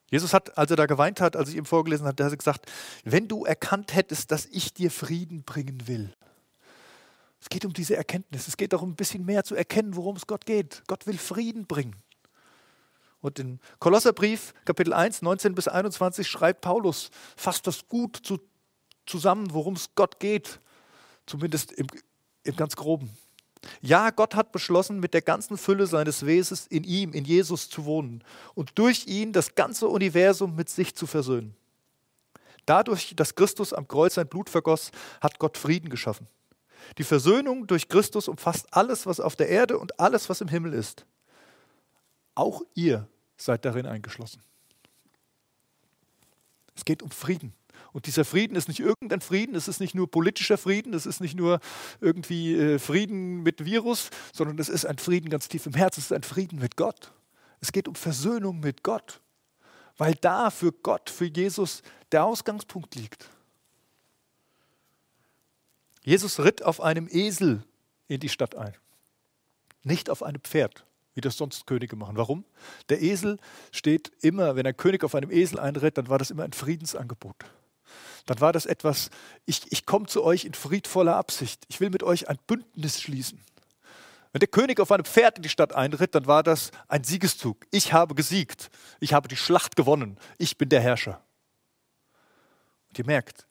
Jesus 0.09 0.33
hat, 0.33 0.57
als 0.57 0.71
er 0.71 0.77
da 0.77 0.85
geweint 0.85 1.19
hat, 1.19 1.35
als 1.35 1.49
ich 1.49 1.55
ihm 1.55 1.65
vorgelesen 1.65 2.07
habe, 2.07 2.23
hat 2.23 2.31
er 2.31 2.37
gesagt, 2.37 2.71
wenn 3.03 3.27
du 3.27 3.43
erkannt 3.45 3.93
hättest, 3.93 4.31
dass 4.31 4.45
ich 4.45 4.73
dir 4.73 4.89
Frieden 4.89 5.43
bringen 5.43 5.87
will. 5.87 6.13
Es 7.41 7.49
geht 7.49 7.65
um 7.65 7.73
diese 7.73 7.95
Erkenntnis. 7.95 8.47
Es 8.47 8.57
geht 8.57 8.73
darum, 8.73 8.91
ein 8.91 8.95
bisschen 8.95 9.25
mehr 9.25 9.43
zu 9.43 9.55
erkennen, 9.55 9.95
worum 9.95 10.15
es 10.15 10.25
Gott 10.25 10.45
geht. 10.45 10.83
Gott 10.87 11.07
will 11.07 11.17
Frieden 11.17 11.67
bringen. 11.67 11.95
Und 13.19 13.39
in 13.39 13.59
Kolosserbrief, 13.79 14.53
Kapitel 14.65 14.93
1, 14.93 15.21
19 15.21 15.55
bis 15.55 15.67
21, 15.67 16.27
schreibt 16.27 16.61
Paulus, 16.61 17.09
fasst 17.35 17.67
das 17.67 17.87
gut 17.87 18.17
zu, 18.17 18.39
zusammen, 19.05 19.53
worum 19.53 19.75
es 19.75 19.93
Gott 19.95 20.19
geht. 20.19 20.59
Zumindest 21.25 21.71
im, 21.73 21.87
im 22.43 22.55
ganz 22.55 22.75
Groben. 22.75 23.17
Ja, 23.81 24.09
Gott 24.11 24.35
hat 24.35 24.51
beschlossen, 24.51 24.99
mit 24.99 25.13
der 25.13 25.21
ganzen 25.21 25.57
Fülle 25.57 25.87
seines 25.87 26.25
Wesens 26.25 26.67
in 26.67 26.83
ihm, 26.83 27.13
in 27.13 27.25
Jesus 27.25 27.69
zu 27.69 27.85
wohnen 27.85 28.23
und 28.55 28.77
durch 28.77 29.07
ihn 29.07 29.33
das 29.33 29.55
ganze 29.55 29.87
Universum 29.87 30.55
mit 30.55 30.69
sich 30.69 30.95
zu 30.95 31.07
versöhnen. 31.07 31.55
Dadurch, 32.65 33.13
dass 33.15 33.35
Christus 33.35 33.73
am 33.73 33.87
Kreuz 33.87 34.15
sein 34.15 34.27
Blut 34.27 34.49
vergoss, 34.49 34.91
hat 35.21 35.39
Gott 35.39 35.57
Frieden 35.57 35.89
geschaffen. 35.89 36.27
Die 36.97 37.03
Versöhnung 37.03 37.67
durch 37.67 37.87
Christus 37.87 38.27
umfasst 38.27 38.67
alles, 38.71 39.05
was 39.05 39.19
auf 39.19 39.35
der 39.35 39.49
Erde 39.49 39.77
und 39.77 39.99
alles, 39.99 40.29
was 40.29 40.41
im 40.41 40.47
Himmel 40.47 40.73
ist. 40.73 41.05
Auch 42.35 42.61
ihr 42.75 43.07
seid 43.37 43.65
darin 43.65 43.85
eingeschlossen. 43.85 44.41
Es 46.75 46.85
geht 46.85 47.01
um 47.01 47.09
Frieden. 47.09 47.53
Und 47.97 48.05
dieser 48.05 48.25
Frieden 48.25 48.55
ist 48.55 48.67
nicht 48.67 48.79
irgendein 48.79 49.21
Frieden, 49.21 49.55
es 49.55 49.67
ist 49.67 49.79
nicht 49.79 49.95
nur 49.95 50.11
politischer 50.11 50.59
Frieden, 50.59 50.93
es 50.93 51.07
ist 51.07 51.19
nicht 51.19 51.35
nur 51.35 51.59
irgendwie 51.99 52.55
äh, 52.55 52.77
Frieden 52.77 53.41
mit 53.41 53.65
Virus, 53.65 54.11
sondern 54.31 54.59
es 54.59 54.69
ist 54.69 54.85
ein 54.85 54.99
Frieden 54.99 55.31
ganz 55.31 55.47
tief 55.47 55.65
im 55.65 55.73
Herzen, 55.73 56.01
es 56.01 56.05
ist 56.05 56.13
ein 56.13 56.21
Frieden 56.21 56.59
mit 56.59 56.77
Gott. 56.77 57.11
Es 57.59 57.71
geht 57.71 57.87
um 57.87 57.95
Versöhnung 57.95 58.59
mit 58.59 58.83
Gott, 58.83 59.19
weil 59.97 60.13
da 60.13 60.51
für 60.51 60.71
Gott, 60.71 61.09
für 61.09 61.25
Jesus 61.25 61.81
der 62.11 62.23
Ausgangspunkt 62.23 62.93
liegt. 62.93 63.31
Jesus 66.03 66.39
ritt 66.39 66.61
auf 66.61 66.79
einem 66.79 67.07
Esel 67.09 67.63
in 68.07 68.19
die 68.19 68.29
Stadt 68.29 68.53
ein, 68.53 68.75
nicht 69.81 70.11
auf 70.11 70.21
einem 70.21 70.41
Pferd, 70.41 70.85
wie 71.15 71.21
das 71.21 71.35
sonst 71.35 71.65
Könige 71.65 71.95
machen. 71.95 72.15
Warum? 72.15 72.45
Der 72.89 73.01
Esel 73.01 73.39
steht 73.71 74.11
immer, 74.21 74.55
wenn 74.55 74.67
ein 74.67 74.77
König 74.77 75.03
auf 75.03 75.15
einem 75.15 75.31
Esel 75.31 75.57
einritt, 75.59 75.97
dann 75.97 76.09
war 76.09 76.19
das 76.19 76.29
immer 76.29 76.43
ein 76.43 76.53
Friedensangebot 76.53 77.43
dann 78.27 78.41
war 78.41 78.53
das 78.53 78.65
etwas, 78.65 79.09
ich, 79.45 79.71
ich 79.71 79.85
komme 79.85 80.05
zu 80.05 80.23
euch 80.23 80.45
in 80.45 80.53
friedvoller 80.53 81.15
Absicht. 81.15 81.63
Ich 81.69 81.79
will 81.79 81.89
mit 81.89 82.03
euch 82.03 82.29
ein 82.29 82.37
Bündnis 82.45 83.01
schließen. 83.01 83.43
Wenn 84.33 84.39
der 84.39 84.49
König 84.49 84.79
auf 84.79 84.91
einem 84.91 85.05
Pferd 85.05 85.37
in 85.37 85.43
die 85.43 85.49
Stadt 85.49 85.73
einritt, 85.73 86.13
dann 86.13 86.27
war 86.27 86.43
das 86.43 86.71
ein 86.89 87.03
Siegeszug. 87.03 87.65
Ich 87.71 87.93
habe 87.93 88.13
gesiegt. 88.15 88.69
Ich 88.99 89.13
habe 89.13 89.29
die 89.29 89.37
Schlacht 89.37 89.75
gewonnen. 89.75 90.19
Ich 90.37 90.57
bin 90.57 90.67
der 90.69 90.81
Herrscher. 90.81 91.23
Und 92.89 92.99
ihr 92.99 93.05
merkt, 93.05 93.47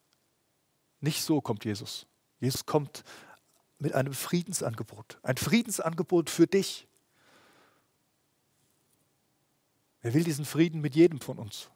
nicht 1.01 1.23
so 1.23 1.41
kommt 1.41 1.65
Jesus. 1.65 2.07
Jesus 2.39 2.67
kommt 2.67 3.03
mit 3.79 3.95
einem 3.95 4.13
Friedensangebot. 4.13 5.19
Ein 5.23 5.39
Friedensangebot 5.39 6.29
für 6.29 6.47
dich. 6.47 6.87
Er 10.03 10.13
will 10.13 10.25
diesen 10.25 10.45
Frieden 10.45 10.83
mit 10.83 10.95
jedem 10.95 11.21
von 11.21 11.39
uns. 11.39 11.71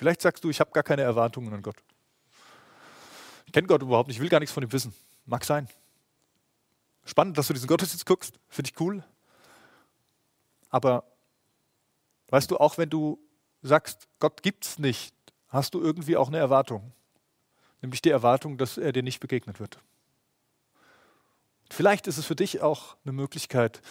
Vielleicht 0.00 0.22
sagst 0.22 0.42
du, 0.42 0.48
ich 0.48 0.60
habe 0.60 0.70
gar 0.70 0.82
keine 0.82 1.02
Erwartungen 1.02 1.52
an 1.52 1.60
Gott. 1.60 1.76
Ich 3.44 3.52
kenne 3.52 3.66
Gott 3.66 3.82
überhaupt 3.82 4.08
nicht, 4.08 4.16
ich 4.16 4.22
will 4.22 4.30
gar 4.30 4.40
nichts 4.40 4.54
von 4.54 4.62
ihm 4.62 4.72
wissen. 4.72 4.94
Mag 5.26 5.44
sein. 5.44 5.68
Spannend, 7.04 7.36
dass 7.36 7.48
du 7.48 7.52
diesen 7.52 7.66
Gottesdienst 7.66 8.06
guckst, 8.06 8.40
finde 8.48 8.70
ich 8.70 8.80
cool. 8.80 9.04
Aber 10.70 11.04
weißt 12.28 12.50
du, 12.50 12.56
auch 12.56 12.78
wenn 12.78 12.88
du 12.88 13.20
sagst, 13.60 14.08
Gott 14.20 14.42
gibt 14.42 14.64
es 14.64 14.78
nicht, 14.78 15.14
hast 15.48 15.74
du 15.74 15.82
irgendwie 15.82 16.16
auch 16.16 16.28
eine 16.28 16.38
Erwartung. 16.38 16.94
Nämlich 17.82 18.00
die 18.00 18.08
Erwartung, 18.08 18.56
dass 18.56 18.78
er 18.78 18.92
dir 18.92 19.02
nicht 19.02 19.20
begegnet 19.20 19.60
wird. 19.60 19.80
Vielleicht 21.68 22.06
ist 22.06 22.16
es 22.16 22.24
für 22.24 22.36
dich 22.36 22.62
auch 22.62 22.96
eine 23.04 23.12
Möglichkeit, 23.12 23.82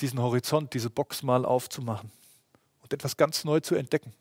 diesen 0.00 0.20
Horizont, 0.20 0.74
diese 0.74 0.90
Box 0.90 1.22
mal 1.22 1.44
aufzumachen 1.44 2.10
und 2.80 2.92
etwas 2.92 3.16
ganz 3.16 3.44
neu 3.44 3.60
zu 3.60 3.76
entdecken 3.76 4.12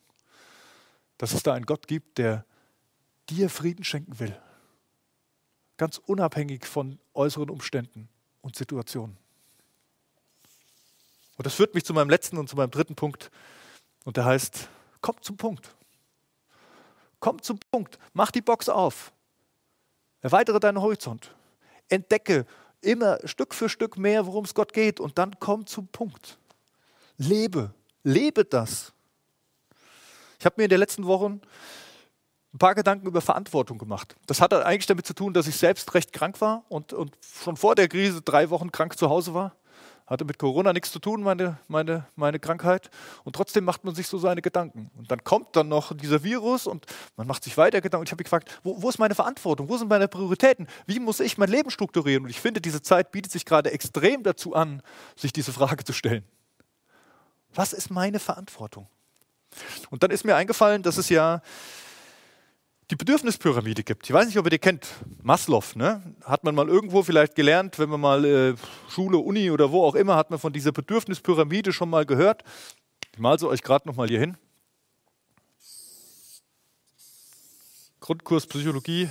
dass 1.22 1.34
es 1.34 1.44
da 1.44 1.54
einen 1.54 1.68
Gott 1.68 1.88
gibt, 1.88 2.18
der 2.18 2.46
dir 3.30 3.48
Frieden 3.48 3.84
schenken 3.84 4.20
will. 4.20 4.36
Ganz 5.78 6.00
unabhängig 6.00 6.66
von 6.66 6.98
äußeren 7.14 7.52
Umständen 7.52 8.10
und 8.42 8.56
Situationen. 8.56 9.18
Und 11.38 11.46
das 11.46 11.54
führt 11.54 11.76
mich 11.76 11.86
zu 11.86 11.94
meinem 11.94 12.10
letzten 12.10 12.40
und 12.40 12.50
zu 12.50 12.56
meinem 12.56 12.72
dritten 12.72 12.96
Punkt. 12.96 13.30
Und 14.04 14.18
der 14.18 14.26
heißt, 14.26 14.68
komm 15.02 15.16
zum 15.22 15.38
Punkt. 15.38 15.76
Komm 17.20 17.40
zum 17.40 17.60
Punkt. 17.70 18.00
Mach 18.14 18.32
die 18.32 18.42
Box 18.42 18.68
auf. 18.68 19.14
Erweitere 20.22 20.60
deinen 20.60 20.82
Horizont. 20.82 21.36
Entdecke 21.88 22.48
immer 22.82 23.20
Stück 23.28 23.54
für 23.54 23.70
Stück 23.70 23.96
mehr, 23.96 24.26
worum 24.26 24.46
es 24.46 24.56
Gott 24.56 24.74
geht. 24.74 25.00
Und 25.00 25.20
dann 25.20 25.40
komm 25.40 25.68
zum 25.68 25.88
Punkt. 25.88 26.40
Lebe. 27.18 27.76
Lebe 28.02 28.44
das. 28.44 28.92
Ich 30.42 30.46
habe 30.46 30.56
mir 30.58 30.64
in 30.64 30.72
den 30.72 30.80
letzten 30.80 31.06
Wochen 31.06 31.40
ein 32.52 32.58
paar 32.58 32.74
Gedanken 32.74 33.06
über 33.06 33.22
Verantwortung 33.22 33.78
gemacht. 33.78 34.16
Das 34.26 34.42
hat 34.42 34.52
eigentlich 34.56 34.88
damit 34.88 35.06
zu 35.06 35.14
tun, 35.14 35.36
dass 35.36 35.46
ich 35.46 35.56
selbst 35.56 35.94
recht 35.94 36.14
krank 36.14 36.42
war 36.42 36.64
und, 36.68 36.94
und 36.94 37.16
schon 37.22 37.58
vor 37.58 37.76
der 37.76 37.88
Krise 37.88 38.24
drei 38.24 38.50
Wochen 38.50 38.72
krank 38.72 38.98
zu 38.98 39.08
Hause 39.08 39.36
war. 39.36 39.56
Hatte 40.08 40.26
mit 40.26 40.40
Corona 40.40 40.74
nichts 40.74 40.92
zu 40.92 40.98
tun, 40.98 41.22
meine, 41.22 41.60
meine, 41.68 42.08
meine 42.16 42.40
Krankheit. 42.40 42.90
Und 43.24 43.36
trotzdem 43.36 43.66
macht 43.66 43.84
man 43.84 43.94
sich 43.94 44.08
so 44.08 44.18
seine 44.18 44.42
Gedanken. 44.42 44.90
Und 44.98 45.12
dann 45.12 45.24
kommt 45.24 45.56
dann 45.56 45.68
noch 45.68 45.96
dieser 45.96 46.24
Virus 46.24 46.66
und 46.66 46.88
man 47.18 47.28
macht 47.28 47.44
sich 47.44 47.56
weiter 47.56 47.80
Gedanken. 47.80 48.02
Und 48.02 48.10
ich 48.10 48.12
habe 48.12 48.22
mich 48.22 48.26
gefragt, 48.26 48.60
wo, 48.64 48.82
wo 48.82 48.90
ist 48.90 48.98
meine 48.98 49.14
Verantwortung? 49.14 49.70
Wo 49.70 49.78
sind 49.78 49.90
meine 49.90 50.08
Prioritäten? 50.08 50.66
Wie 50.88 51.00
muss 51.00 51.20
ich 51.20 51.38
mein 51.38 51.50
Leben 51.50 51.70
strukturieren? 51.70 52.24
Und 52.24 52.32
ich 52.32 52.42
finde, 52.42 52.62
diese 52.62 52.82
Zeit 52.82 53.12
bietet 53.12 53.32
sich 53.32 53.46
gerade 53.46 53.72
extrem 53.72 54.24
dazu 54.24 54.56
an, 54.56 54.82
sich 55.16 55.32
diese 55.34 55.54
Frage 55.54 55.84
zu 55.84 55.94
stellen. 55.94 56.26
Was 57.54 57.74
ist 57.74 57.92
meine 57.92 58.18
Verantwortung? 58.18 58.88
Und 59.90 60.04
dann 60.04 60.12
ist 60.12 60.26
mir 60.26 60.36
eingefallen, 60.36 60.84
dass 60.84 60.98
es 60.98 61.10
ja 61.10 61.42
die 62.92 62.96
Bedürfnispyramide 62.96 63.84
gibt. 63.84 64.06
Ich 64.06 64.14
weiß 64.14 64.26
nicht, 64.26 64.38
ob 64.38 64.46
ihr 64.46 64.52
die 64.52 64.60
kennt. 64.60 64.86
Maslow, 65.24 65.64
ne? 65.76 66.02
Hat 66.26 66.44
man 66.44 66.54
mal 66.54 66.68
irgendwo 66.68 67.04
vielleicht 67.04 67.36
gelernt, 67.36 67.80
wenn 67.80 67.90
man 67.90 68.02
mal 68.02 68.26
äh, 68.26 68.56
Schule, 68.90 69.18
Uni 69.18 69.50
oder 69.50 69.72
wo 69.72 69.86
auch 69.86 69.96
immer, 69.96 70.18
hat 70.18 70.30
man 70.30 70.40
von 70.40 70.52
dieser 70.52 70.74
Bedürfnispyramide 70.74 71.72
schon 71.72 71.90
mal 71.90 72.06
gehört. 72.06 72.44
Ich 73.14 73.20
mal 73.20 73.40
sie 73.40 73.48
euch 73.48 73.64
gerade 73.64 73.88
noch 73.88 73.96
mal 73.96 74.10
hier 74.10 74.20
hin. 74.20 74.38
Grundkurs 78.02 78.46
Psychologie. 78.46 79.10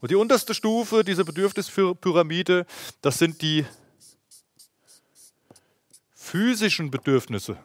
Und 0.00 0.10
die 0.10 0.16
unterste 0.16 0.54
Stufe 0.54 1.02
dieser 1.02 1.24
Bedürfnispyramide, 1.24 2.66
das 3.00 3.18
sind 3.18 3.42
die 3.42 3.66
physischen 6.14 6.90
Bedürfnisse. 6.90 7.56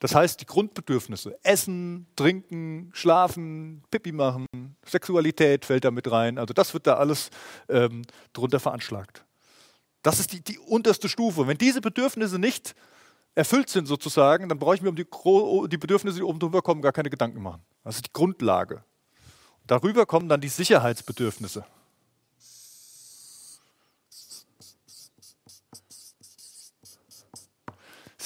Das 0.00 0.14
heißt, 0.14 0.40
die 0.40 0.46
Grundbedürfnisse, 0.46 1.38
Essen, 1.42 2.06
Trinken, 2.16 2.90
Schlafen, 2.94 3.84
Pipi 3.90 4.12
machen, 4.12 4.46
Sexualität 4.84 5.66
fällt 5.66 5.84
da 5.84 5.90
mit 5.90 6.10
rein. 6.10 6.38
Also 6.38 6.54
das 6.54 6.72
wird 6.72 6.86
da 6.86 6.94
alles 6.94 7.30
ähm, 7.68 8.02
drunter 8.32 8.60
veranschlagt. 8.60 9.24
Das 10.02 10.18
ist 10.18 10.32
die, 10.32 10.42
die 10.42 10.58
unterste 10.58 11.10
Stufe. 11.10 11.46
Wenn 11.46 11.58
diese 11.58 11.82
Bedürfnisse 11.82 12.38
nicht 12.38 12.74
erfüllt 13.34 13.68
sind 13.68 13.86
sozusagen, 13.86 14.48
dann 14.48 14.58
brauche 14.58 14.74
ich 14.74 14.82
mir 14.82 14.88
um 14.88 14.96
die, 14.96 15.04
die 15.04 15.78
Bedürfnisse, 15.78 16.16
die 16.16 16.22
oben 16.24 16.38
drüber 16.38 16.62
kommen, 16.62 16.80
gar 16.80 16.92
keine 16.92 17.10
Gedanken 17.10 17.42
machen. 17.42 17.62
Das 17.84 17.96
ist 17.96 18.06
die 18.06 18.12
Grundlage. 18.12 18.82
Darüber 19.66 20.06
kommen 20.06 20.30
dann 20.30 20.40
die 20.40 20.48
Sicherheitsbedürfnisse. 20.48 21.64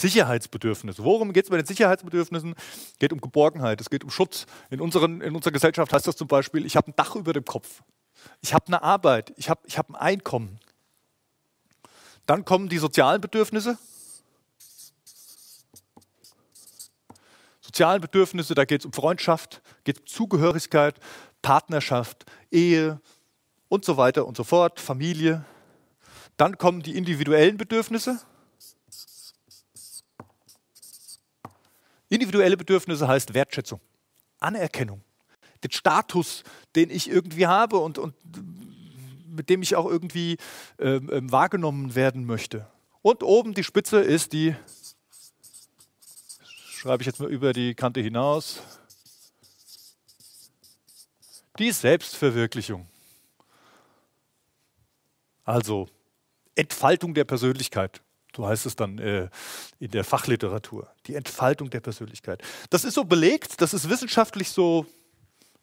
Sicherheitsbedürfnisse. 0.08 1.02
Worum 1.04 1.32
geht 1.32 1.44
es 1.44 1.50
bei 1.50 1.56
den 1.56 1.66
Sicherheitsbedürfnissen? 1.66 2.54
Es 2.58 2.98
geht 2.98 3.12
um 3.12 3.20
Geborgenheit, 3.20 3.80
es 3.80 3.90
geht 3.90 4.04
um 4.04 4.10
Schutz. 4.10 4.46
In, 4.70 4.80
unseren, 4.80 5.20
in 5.20 5.34
unserer 5.34 5.52
Gesellschaft 5.52 5.92
heißt 5.92 6.06
das 6.06 6.16
zum 6.16 6.28
Beispiel, 6.28 6.66
ich 6.66 6.76
habe 6.76 6.90
ein 6.90 6.96
Dach 6.96 7.16
über 7.16 7.32
dem 7.32 7.44
Kopf, 7.44 7.82
ich 8.40 8.54
habe 8.54 8.66
eine 8.68 8.82
Arbeit, 8.82 9.32
ich 9.36 9.50
habe 9.50 9.60
ich 9.66 9.78
hab 9.78 9.90
ein 9.90 9.96
Einkommen. 9.96 10.60
Dann 12.26 12.44
kommen 12.44 12.68
die 12.68 12.78
sozialen 12.78 13.20
Bedürfnisse. 13.20 13.78
sozialen 17.74 18.00
Bedürfnisse, 18.00 18.54
da 18.54 18.64
geht 18.64 18.82
es 18.82 18.86
um 18.86 18.92
Freundschaft, 18.92 19.60
geht 19.82 19.98
um 19.98 20.06
Zugehörigkeit, 20.06 20.94
Partnerschaft, 21.42 22.24
Ehe 22.52 23.00
und 23.68 23.84
so 23.84 23.96
weiter 23.96 24.26
und 24.26 24.36
so 24.36 24.44
fort, 24.44 24.78
Familie. 24.78 25.44
Dann 26.36 26.56
kommen 26.56 26.82
die 26.82 26.96
individuellen 26.96 27.56
Bedürfnisse. 27.56 28.20
Individuelle 32.14 32.56
Bedürfnisse 32.56 33.08
heißt 33.08 33.34
Wertschätzung, 33.34 33.80
Anerkennung, 34.38 35.02
den 35.62 35.72
Status, 35.72 36.44
den 36.76 36.90
ich 36.90 37.10
irgendwie 37.10 37.46
habe 37.46 37.78
und, 37.78 37.98
und 37.98 38.14
mit 39.26 39.48
dem 39.50 39.62
ich 39.62 39.74
auch 39.74 39.86
irgendwie 39.86 40.36
ähm, 40.78 41.10
ähm, 41.12 41.32
wahrgenommen 41.32 41.94
werden 41.94 42.24
möchte. 42.24 42.66
Und 43.02 43.22
oben 43.22 43.52
die 43.54 43.64
Spitze 43.64 44.00
ist 44.00 44.32
die, 44.32 44.54
schreibe 46.70 47.02
ich 47.02 47.06
jetzt 47.06 47.18
mal 47.18 47.30
über 47.30 47.52
die 47.52 47.74
Kante 47.74 48.00
hinaus, 48.00 48.62
die 51.58 51.72
Selbstverwirklichung. 51.72 52.86
Also 55.44 55.88
Entfaltung 56.54 57.12
der 57.14 57.24
Persönlichkeit. 57.24 58.00
So 58.36 58.46
heißt 58.46 58.66
es 58.66 58.76
dann 58.76 58.98
äh, 58.98 59.28
in 59.78 59.90
der 59.90 60.04
Fachliteratur. 60.04 60.88
Die 61.06 61.14
Entfaltung 61.14 61.70
der 61.70 61.80
Persönlichkeit. 61.80 62.42
Das 62.70 62.84
ist 62.84 62.94
so 62.94 63.04
belegt, 63.04 63.60
das 63.60 63.74
ist 63.74 63.88
wissenschaftlich 63.88 64.50
so 64.50 64.86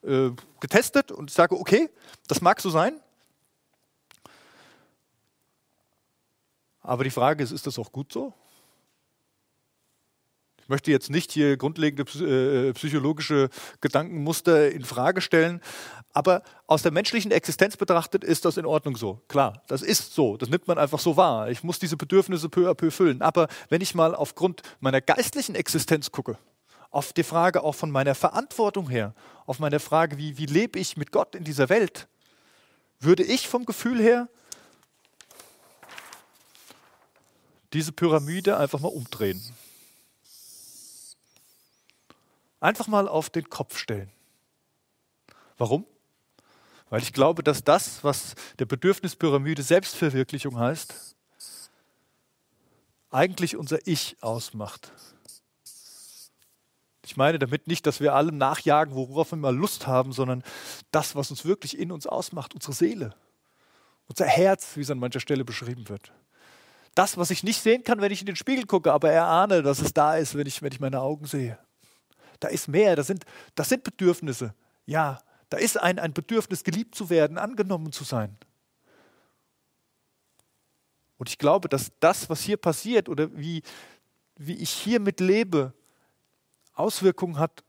äh, 0.03 0.29
getestet 0.59 1.11
und 1.11 1.29
ich 1.29 1.35
sage, 1.35 1.55
okay, 1.59 1.89
das 2.27 2.41
mag 2.41 2.61
so 2.61 2.69
sein. 2.69 2.99
Aber 6.81 7.03
die 7.03 7.11
Frage 7.11 7.43
ist, 7.43 7.51
ist 7.51 7.67
das 7.67 7.77
auch 7.77 7.91
gut 7.91 8.11
so? 8.11 8.33
Ich 10.61 10.69
möchte 10.69 10.91
jetzt 10.91 11.09
nicht 11.09 11.31
hier 11.31 11.57
grundlegende 11.57 12.03
äh, 12.03 12.73
psychologische 12.73 13.49
Gedankenmuster 13.81 14.71
in 14.71 14.85
Frage 14.85 15.21
stellen, 15.21 15.61
aber 16.13 16.43
aus 16.67 16.81
der 16.81 16.91
menschlichen 16.91 17.31
Existenz 17.31 17.77
betrachtet 17.77 18.23
ist 18.23 18.45
das 18.45 18.57
in 18.57 18.65
Ordnung 18.65 18.95
so. 18.95 19.21
Klar, 19.27 19.63
das 19.67 19.81
ist 19.81 20.13
so. 20.13 20.37
Das 20.37 20.49
nimmt 20.49 20.67
man 20.67 20.77
einfach 20.77 20.99
so 20.99 21.17
wahr. 21.17 21.49
Ich 21.49 21.63
muss 21.63 21.79
diese 21.79 21.97
Bedürfnisse 21.97 22.49
peu 22.49 22.69
à 22.69 22.73
peu 22.73 22.91
füllen. 22.91 23.21
Aber 23.21 23.47
wenn 23.69 23.81
ich 23.81 23.95
mal 23.95 24.13
aufgrund 24.15 24.61
meiner 24.79 25.01
geistlichen 25.01 25.55
Existenz 25.55 26.11
gucke, 26.11 26.37
auf 26.89 27.13
die 27.13 27.23
Frage 27.23 27.63
auch 27.63 27.75
von 27.75 27.89
meiner 27.89 28.15
Verantwortung 28.15 28.89
her, 28.89 29.13
auf 29.45 29.59
meine 29.59 29.79
Frage, 29.79 30.17
wie, 30.17 30.37
wie 30.37 30.45
lebe 30.45 30.77
ich 30.77 30.97
mit 30.97 31.11
Gott 31.11 31.35
in 31.35 31.43
dieser 31.43 31.69
Welt, 31.69 32.07
würde 32.99 33.23
ich 33.23 33.47
vom 33.47 33.65
Gefühl 33.65 33.99
her 33.99 34.27
diese 37.73 37.93
Pyramide 37.93 38.57
einfach 38.57 38.79
mal 38.79 38.89
umdrehen. 38.89 39.41
Einfach 42.61 42.87
mal 42.87 43.09
auf 43.09 43.29
den 43.29 43.49
Kopf 43.49 43.77
stellen. 43.77 44.11
Warum? 45.57 45.85
Weil 46.89 47.01
ich 47.01 47.11
glaube, 47.11 47.43
dass 47.43 47.63
das, 47.63 48.03
was 48.03 48.35
der 48.59 48.65
Bedürfnispyramide 48.65 49.63
Selbstverwirklichung 49.63 50.57
heißt, 50.57 51.15
eigentlich 53.09 53.57
unser 53.57 53.85
Ich 53.87 54.15
ausmacht. 54.21 54.91
Ich 57.03 57.17
meine 57.17 57.39
damit 57.39 57.67
nicht, 57.67 57.87
dass 57.87 57.99
wir 57.99 58.13
allem 58.13 58.37
nachjagen, 58.37 58.93
worauf 58.93 59.31
wir 59.31 59.37
mal 59.37 59.55
Lust 59.55 59.87
haben, 59.87 60.13
sondern 60.13 60.43
das, 60.91 61.15
was 61.15 61.31
uns 61.31 61.43
wirklich 61.43 61.77
in 61.77 61.91
uns 61.91 62.05
ausmacht, 62.05 62.53
unsere 62.53 62.73
Seele, 62.73 63.15
unser 64.07 64.25
Herz, 64.25 64.77
wie 64.77 64.81
es 64.81 64.91
an 64.91 64.99
mancher 64.99 65.19
Stelle 65.19 65.43
beschrieben 65.43 65.89
wird. 65.89 66.13
Das, 66.93 67.17
was 67.17 67.31
ich 67.31 67.43
nicht 67.43 67.61
sehen 67.61 67.83
kann, 67.83 68.01
wenn 68.01 68.11
ich 68.11 68.21
in 68.21 68.27
den 68.27 68.35
Spiegel 68.35 68.65
gucke, 68.65 68.93
aber 68.93 69.09
erahne, 69.09 69.63
dass 69.63 69.79
es 69.79 69.93
da 69.93 70.15
ist, 70.15 70.35
wenn 70.35 70.45
ich, 70.45 70.61
wenn 70.61 70.71
ich 70.71 70.79
meine 70.79 71.01
Augen 71.01 71.25
sehe. 71.25 71.57
Da 72.41 72.49
ist 72.49 72.67
mehr, 72.67 72.97
das 72.97 73.07
sind, 73.07 73.23
das 73.55 73.69
sind 73.69 73.83
Bedürfnisse. 73.83 74.53
Ja, 74.85 75.21
da 75.49 75.57
ist 75.57 75.79
ein, 75.79 75.99
ein 75.99 76.11
Bedürfnis, 76.11 76.63
geliebt 76.63 76.95
zu 76.95 77.09
werden, 77.09 77.37
angenommen 77.37 77.91
zu 77.91 78.03
sein. 78.03 78.35
Und 81.17 81.29
ich 81.29 81.37
glaube, 81.37 81.69
dass 81.69 81.91
das, 81.99 82.29
was 82.29 82.41
hier 82.41 82.57
passiert 82.57 83.07
oder 83.07 83.37
wie, 83.37 83.61
wie 84.37 84.55
ich 84.55 84.71
hiermit 84.71 85.19
lebe, 85.19 85.71
Auswirkungen 86.73 87.37
hat 87.37 87.63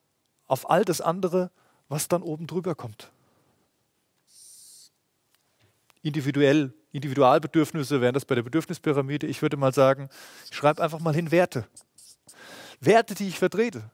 auf 0.46 0.70
all 0.70 0.86
das 0.86 1.02
andere, 1.02 1.50
was 1.88 2.08
dann 2.08 2.22
oben 2.22 2.46
drüber 2.46 2.74
kommt. 2.74 3.12
Individuell, 6.00 6.72
Individualbedürfnisse 6.92 8.00
wären 8.00 8.14
das 8.14 8.24
bei 8.24 8.34
der 8.34 8.42
Bedürfnispyramide. 8.42 9.26
Ich 9.26 9.42
würde 9.42 9.58
mal 9.58 9.74
sagen, 9.74 10.08
ich 10.50 10.56
schreibe 10.56 10.82
einfach 10.82 11.00
mal 11.00 11.14
hin 11.14 11.30
Werte. 11.30 11.68
Werte, 12.80 13.14
die 13.14 13.28
ich 13.28 13.38
vertrete. 13.38 13.90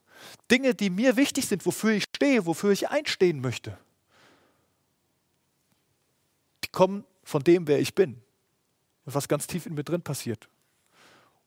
Dinge, 0.50 0.74
die 0.74 0.90
mir 0.90 1.16
wichtig 1.16 1.46
sind, 1.46 1.66
wofür 1.66 1.92
ich 1.92 2.04
stehe, 2.14 2.46
wofür 2.46 2.70
ich 2.70 2.88
einstehen 2.88 3.40
möchte. 3.40 3.76
Die 6.64 6.68
kommen 6.68 7.04
von 7.24 7.42
dem, 7.42 7.66
wer 7.66 7.80
ich 7.80 7.94
bin 7.94 8.22
was 9.14 9.28
ganz 9.28 9.46
tief 9.46 9.66
in 9.66 9.74
mir 9.74 9.84
drin 9.84 10.02
passiert. 10.02 10.48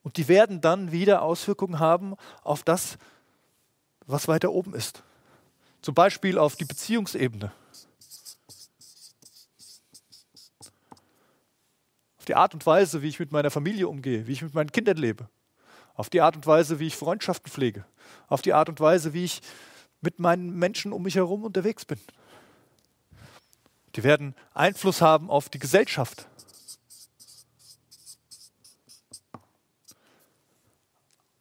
Und 0.02 0.16
die 0.16 0.28
werden 0.28 0.60
dann 0.60 0.90
wieder 0.90 1.22
Auswirkungen 1.22 1.78
haben 1.78 2.16
auf 2.42 2.62
das, 2.62 2.98
was 4.06 4.28
weiter 4.28 4.52
oben 4.52 4.74
ist. 4.74 5.02
Zum 5.80 5.94
Beispiel 5.94 6.38
auf 6.38 6.56
die 6.56 6.64
Beziehungsebene. 6.64 7.52
Auf 12.18 12.24
die 12.26 12.34
Art 12.34 12.54
und 12.54 12.64
Weise, 12.66 13.02
wie 13.02 13.08
ich 13.08 13.20
mit 13.20 13.32
meiner 13.32 13.50
Familie 13.50 13.88
umgehe, 13.88 14.26
wie 14.26 14.32
ich 14.32 14.42
mit 14.42 14.54
meinen 14.54 14.72
Kindern 14.72 14.96
lebe. 14.96 15.28
Auf 15.94 16.08
die 16.08 16.20
Art 16.20 16.36
und 16.36 16.46
Weise, 16.46 16.78
wie 16.78 16.86
ich 16.86 16.96
Freundschaften 16.96 17.50
pflege 17.50 17.84
auf 18.28 18.42
die 18.42 18.52
Art 18.52 18.68
und 18.68 18.80
Weise, 18.80 19.12
wie 19.12 19.24
ich 19.24 19.40
mit 20.00 20.18
meinen 20.18 20.58
Menschen 20.58 20.92
um 20.92 21.02
mich 21.02 21.14
herum 21.14 21.44
unterwegs 21.44 21.84
bin. 21.84 21.98
Die 23.94 24.02
werden 24.02 24.34
Einfluss 24.54 25.00
haben 25.00 25.30
auf 25.30 25.48
die 25.48 25.58
Gesellschaft. 25.58 26.26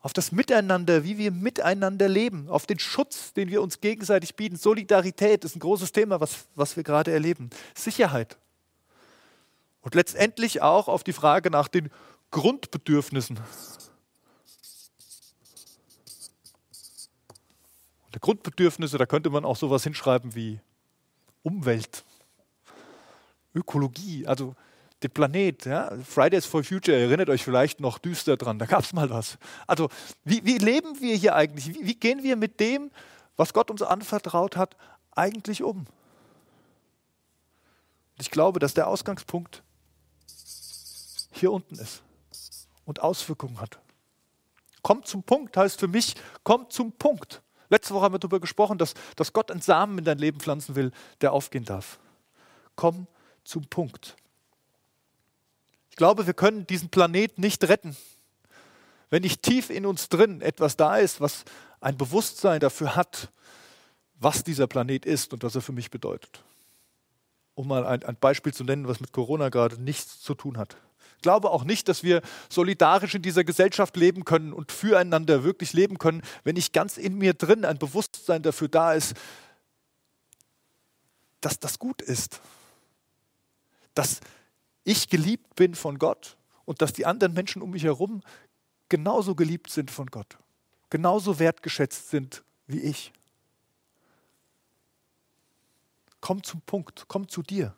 Auf 0.02 0.14
das 0.14 0.32
Miteinander, 0.32 1.04
wie 1.04 1.18
wir 1.18 1.32
miteinander 1.32 2.10
leben, 2.10 2.50
auf 2.50 2.66
den 2.66 2.80
Schutz, 2.80 3.34
den 3.34 3.50
wir 3.50 3.62
uns 3.62 3.82
gegenseitig 3.82 4.36
bieten. 4.36 4.56
Solidarität 4.56 5.46
ist 5.46 5.56
ein 5.56 5.60
großes 5.60 5.92
Thema, 5.92 6.20
was, 6.20 6.48
was 6.56 6.76
wir 6.76 6.84
gerade 6.84 7.12
erleben. 7.12 7.52
Sicherheit. 7.76 8.38
Und 9.82 9.96
letztendlich 9.96 10.62
auch 10.62 10.88
auf 10.88 11.04
die 11.04 11.14
Frage 11.14 11.52
nach 11.52 11.68
den 11.68 11.92
Grundbedürfnissen 12.32 13.40
Grundbedürfnisse, 18.20 18.98
da 18.98 19.06
könnte 19.06 19.30
man 19.30 19.46
auch 19.46 19.56
sowas 19.56 19.84
hinschreiben 19.84 20.36
wie 20.36 20.60
Umwelt, 21.44 22.04
Ökologie, 23.54 24.28
also 24.28 24.56
der 25.02 25.10
Planet. 25.10 25.66
Ja? 25.66 25.92
Fridays 26.04 26.46
for 26.46 26.64
Future, 26.64 26.98
erinnert 26.98 27.30
euch 27.30 27.44
vielleicht 27.44 27.80
noch 27.80 27.98
düster 27.98 28.38
dran, 28.38 28.60
da 28.60 28.66
gab 28.66 28.84
es 28.84 28.94
mal 28.94 29.10
was. 29.10 29.38
Also 29.68 29.90
wie, 30.24 30.44
wie, 30.46 30.58
leben 30.58 31.00
wir 31.00 31.16
hier 31.16 31.36
eigentlich? 31.36 31.68
Wie, 31.68 31.86
wie 31.86 31.96
gehen 31.96 32.24
wir 32.24 32.36
mit 32.36 32.60
dem, 32.60 32.92
was 33.38 33.54
Gott 33.54 33.72
uns 33.72 33.82
anvertraut 33.82 34.56
hat, 34.56 34.76
eigentlich 35.16 35.64
um? 35.64 35.86
Ich 38.20 38.30
glaube, 38.30 38.60
dass 38.60 38.74
der 38.74 38.88
Ausgangspunkt 38.88 39.64
hier 41.32 41.52
unten 41.52 41.76
ist 41.76 42.04
und 42.86 43.02
Auswirkungen 43.02 43.60
hat. 43.60 43.80
Kommt 44.84 45.08
zum 45.08 45.24
Punkt 45.24 45.58
heißt 45.58 45.80
für 45.80 45.88
mich, 45.88 46.16
kommt 46.44 46.72
zum 46.72 46.92
Punkt. 46.92 47.42
Letzte 47.72 47.94
Woche 47.94 48.04
haben 48.04 48.14
wir 48.14 48.20
darüber 48.20 48.42
gesprochen, 48.42 48.78
dass, 48.78 48.94
dass 49.16 49.32
Gott 49.32 49.50
einen 49.50 49.62
Samen 49.62 49.98
in 49.98 50.04
dein 50.04 50.18
Leben 50.18 50.42
pflanzen 50.42 50.76
will, 50.76 50.92
der 51.22 51.32
aufgehen 51.32 51.64
darf. 51.64 52.00
Komm 52.76 53.08
zum 53.46 53.66
Punkt. 53.66 54.18
Ich 55.90 55.96
glaube, 55.96 56.28
wir 56.28 56.34
können 56.34 56.68
diesen 56.68 56.90
Planet 56.90 57.40
nicht 57.40 57.64
retten, 57.64 57.96
wenn 59.10 59.22
nicht 59.22 59.42
tief 59.42 59.70
in 59.70 59.86
uns 59.86 60.10
drin 60.10 60.42
etwas 60.42 60.76
da 60.76 60.98
ist, 60.98 61.22
was 61.22 61.46
ein 61.80 61.98
Bewusstsein 61.98 62.60
dafür 62.60 62.98
hat, 62.98 63.30
was 64.20 64.44
dieser 64.44 64.68
Planet 64.68 65.06
ist 65.06 65.32
und 65.34 65.44
was 65.44 65.56
er 65.56 65.62
für 65.62 65.72
mich 65.72 65.90
bedeutet. 65.90 66.44
Um 67.56 67.70
mal 67.70 67.86
ein, 67.86 68.04
ein 68.04 68.18
Beispiel 68.18 68.54
zu 68.54 68.66
nennen, 68.66 68.88
was 68.88 69.00
mit 69.00 69.14
Corona 69.14 69.48
gerade 69.48 69.82
nichts 69.82 70.22
zu 70.22 70.36
tun 70.36 70.58
hat 70.58 70.76
glaube 71.22 71.50
auch 71.52 71.64
nicht, 71.64 71.88
dass 71.88 72.04
wir 72.04 72.22
solidarisch 72.50 73.16
in 73.16 73.22
dieser 73.22 73.44
Gesellschaft 73.44 73.96
leben 73.98 74.26
können 74.26 74.54
und 74.54 74.72
füreinander 74.72 75.44
wirklich 75.44 75.74
leben 75.74 75.98
können, 75.98 76.22
wenn 76.44 76.56
nicht 76.56 76.74
ganz 76.74 76.98
in 76.98 77.18
mir 77.18 77.34
drin 77.34 77.66
ein 77.66 77.78
Bewusstsein 77.78 78.42
dafür 78.42 78.68
da 78.68 78.94
ist, 78.94 79.16
dass 81.42 81.60
das 81.60 81.80
gut 81.80 82.02
ist. 82.02 82.42
Dass 83.94 84.22
ich 84.84 85.10
geliebt 85.10 85.56
bin 85.56 85.76
von 85.76 86.00
Gott 86.00 86.38
und 86.66 86.82
dass 86.82 86.94
die 86.94 87.06
anderen 87.06 87.34
Menschen 87.34 87.62
um 87.62 87.72
mich 87.72 87.84
herum 87.84 88.22
genauso 88.90 89.36
geliebt 89.36 89.70
sind 89.70 89.92
von 89.92 90.08
Gott, 90.08 90.38
genauso 90.90 91.40
wertgeschätzt 91.40 92.10
sind 92.10 92.44
wie 92.68 92.80
ich. 92.80 93.12
Komm 96.20 96.44
zum 96.44 96.62
Punkt, 96.62 97.06
komm 97.08 97.28
zu 97.28 97.42
dir. 97.42 97.76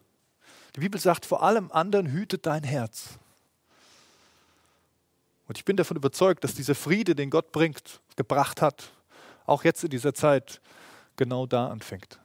Die 0.76 0.82
Bibel 0.82 1.00
sagt, 1.00 1.26
vor 1.26 1.44
allem 1.44 1.72
anderen 1.72 2.08
hüte 2.08 2.38
dein 2.38 2.64
Herz. 2.64 3.20
Und 5.48 5.58
ich 5.58 5.66
bin 5.66 5.76
davon 5.76 5.98
überzeugt, 5.98 6.44
dass 6.44 6.56
dieser 6.56 6.76
Friede, 6.76 7.16
den 7.16 7.30
Gott 7.30 7.52
bringt, 7.52 8.02
gebracht 8.16 8.62
hat, 8.62 8.92
auch 9.46 9.64
jetzt 9.64 9.84
in 9.84 9.90
dieser 9.90 10.14
Zeit, 10.14 10.62
genau 11.18 11.46
da 11.46 11.68
anfängt. 11.68 12.20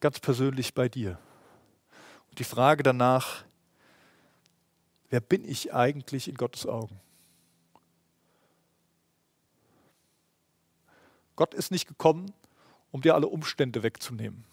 Ganz 0.00 0.20
persönlich 0.20 0.74
bei 0.74 0.88
dir. 0.88 1.18
Und 2.30 2.38
die 2.38 2.44
Frage 2.44 2.82
danach, 2.82 3.44
wer 5.10 5.20
bin 5.20 5.44
ich 5.44 5.72
eigentlich 5.72 6.28
in 6.28 6.34
Gottes 6.34 6.66
Augen? 6.66 7.00
Gott 11.36 11.54
ist 11.54 11.70
nicht 11.70 11.88
gekommen, 11.88 12.32
um 12.90 13.00
dir 13.00 13.14
alle 13.14 13.28
Umstände 13.28 13.82
wegzunehmen. 13.82 14.44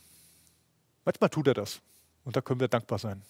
Manchmal 1.03 1.29
tut 1.29 1.47
er 1.47 1.53
das 1.53 1.81
und 2.23 2.35
da 2.35 2.41
können 2.41 2.59
wir 2.59 2.67
dankbar 2.67 2.99
sein. 2.99 3.21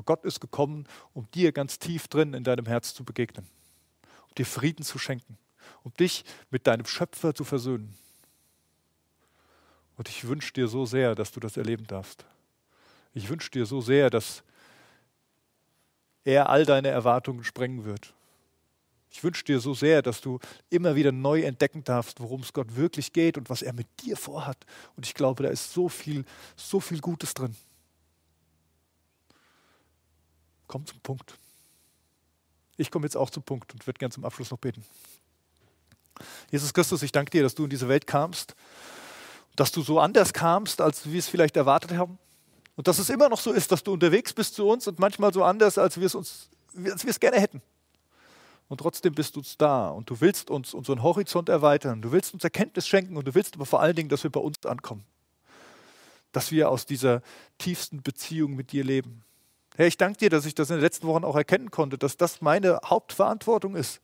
Und 0.00 0.06
Gott 0.06 0.24
ist 0.24 0.40
gekommen, 0.40 0.86
um 1.12 1.30
dir 1.32 1.52
ganz 1.52 1.78
tief 1.78 2.08
drin 2.08 2.32
in 2.32 2.42
deinem 2.42 2.64
Herz 2.64 2.94
zu 2.94 3.04
begegnen, 3.04 3.46
um 4.30 4.34
dir 4.34 4.46
Frieden 4.46 4.82
zu 4.82 4.98
schenken, 4.98 5.36
um 5.84 5.92
dich 5.92 6.24
mit 6.50 6.66
deinem 6.66 6.86
Schöpfer 6.86 7.34
zu 7.34 7.44
versöhnen. 7.44 7.94
Und 9.98 10.08
ich 10.08 10.26
wünsche 10.26 10.54
dir 10.54 10.68
so 10.68 10.86
sehr, 10.86 11.14
dass 11.14 11.32
du 11.32 11.38
das 11.38 11.58
erleben 11.58 11.86
darfst. 11.86 12.24
Ich 13.12 13.28
wünsche 13.28 13.50
dir 13.50 13.66
so 13.66 13.82
sehr, 13.82 14.08
dass 14.08 14.42
er 16.24 16.48
all 16.48 16.64
deine 16.64 16.88
Erwartungen 16.88 17.44
sprengen 17.44 17.84
wird. 17.84 18.14
Ich 19.10 19.22
wünsche 19.22 19.44
dir 19.44 19.60
so 19.60 19.74
sehr, 19.74 20.00
dass 20.00 20.22
du 20.22 20.38
immer 20.70 20.96
wieder 20.96 21.12
neu 21.12 21.42
entdecken 21.42 21.84
darfst, 21.84 22.20
worum 22.20 22.40
es 22.40 22.54
Gott 22.54 22.74
wirklich 22.74 23.12
geht 23.12 23.36
und 23.36 23.50
was 23.50 23.60
er 23.60 23.74
mit 23.74 23.86
dir 24.00 24.16
vorhat. 24.16 24.64
Und 24.96 25.04
ich 25.04 25.12
glaube, 25.12 25.42
da 25.42 25.50
ist 25.50 25.74
so 25.74 25.90
viel, 25.90 26.24
so 26.56 26.80
viel 26.80 27.02
Gutes 27.02 27.34
drin. 27.34 27.54
Komm 30.70 30.86
zum 30.86 31.00
Punkt. 31.00 31.34
Ich 32.76 32.92
komme 32.92 33.04
jetzt 33.04 33.16
auch 33.16 33.28
zum 33.28 33.42
Punkt 33.42 33.72
und 33.72 33.84
würde 33.88 33.98
gern 33.98 34.12
zum 34.12 34.24
Abschluss 34.24 34.52
noch 34.52 34.58
beten. 34.58 34.84
Jesus 36.48 36.72
Christus, 36.72 37.02
ich 37.02 37.10
danke 37.10 37.32
dir, 37.32 37.42
dass 37.42 37.56
du 37.56 37.64
in 37.64 37.70
diese 37.70 37.88
Welt 37.88 38.06
kamst, 38.06 38.54
dass 39.56 39.72
du 39.72 39.82
so 39.82 39.98
anders 39.98 40.32
kamst, 40.32 40.80
als 40.80 41.10
wir 41.10 41.18
es 41.18 41.26
vielleicht 41.26 41.56
erwartet 41.56 41.94
haben. 41.94 42.20
Und 42.76 42.86
dass 42.86 43.00
es 43.00 43.10
immer 43.10 43.28
noch 43.28 43.40
so 43.40 43.50
ist, 43.50 43.72
dass 43.72 43.82
du 43.82 43.92
unterwegs 43.92 44.32
bist 44.32 44.54
zu 44.54 44.68
uns 44.68 44.86
und 44.86 45.00
manchmal 45.00 45.34
so 45.34 45.42
anders, 45.42 45.76
als 45.76 45.98
wir 45.98 46.06
es 46.06 46.14
uns, 46.14 46.48
als 46.84 47.02
wir 47.02 47.10
es 47.10 47.18
gerne 47.18 47.40
hätten. 47.40 47.60
Und 48.68 48.78
trotzdem 48.78 49.12
bist 49.12 49.34
du 49.34 49.42
da 49.58 49.88
und 49.90 50.08
du 50.08 50.20
willst 50.20 50.50
uns 50.50 50.72
unseren 50.72 51.02
Horizont 51.02 51.48
erweitern, 51.48 52.00
du 52.00 52.12
willst 52.12 52.32
uns 52.32 52.44
Erkenntnis 52.44 52.86
schenken 52.86 53.16
und 53.16 53.26
du 53.26 53.34
willst 53.34 53.56
aber 53.56 53.66
vor 53.66 53.80
allen 53.80 53.96
Dingen, 53.96 54.08
dass 54.08 54.22
wir 54.22 54.30
bei 54.30 54.38
uns 54.38 54.64
ankommen. 54.64 55.02
Dass 56.30 56.52
wir 56.52 56.70
aus 56.70 56.86
dieser 56.86 57.22
tiefsten 57.58 58.04
Beziehung 58.04 58.54
mit 58.54 58.70
dir 58.70 58.84
leben. 58.84 59.24
Herr, 59.76 59.86
ich 59.86 59.96
danke 59.96 60.18
dir, 60.18 60.30
dass 60.30 60.46
ich 60.46 60.54
das 60.54 60.70
in 60.70 60.76
den 60.76 60.82
letzten 60.82 61.06
Wochen 61.06 61.24
auch 61.24 61.36
erkennen 61.36 61.70
konnte, 61.70 61.96
dass 61.96 62.16
das 62.16 62.40
meine 62.40 62.80
Hauptverantwortung 62.84 63.76
ist. 63.76 64.00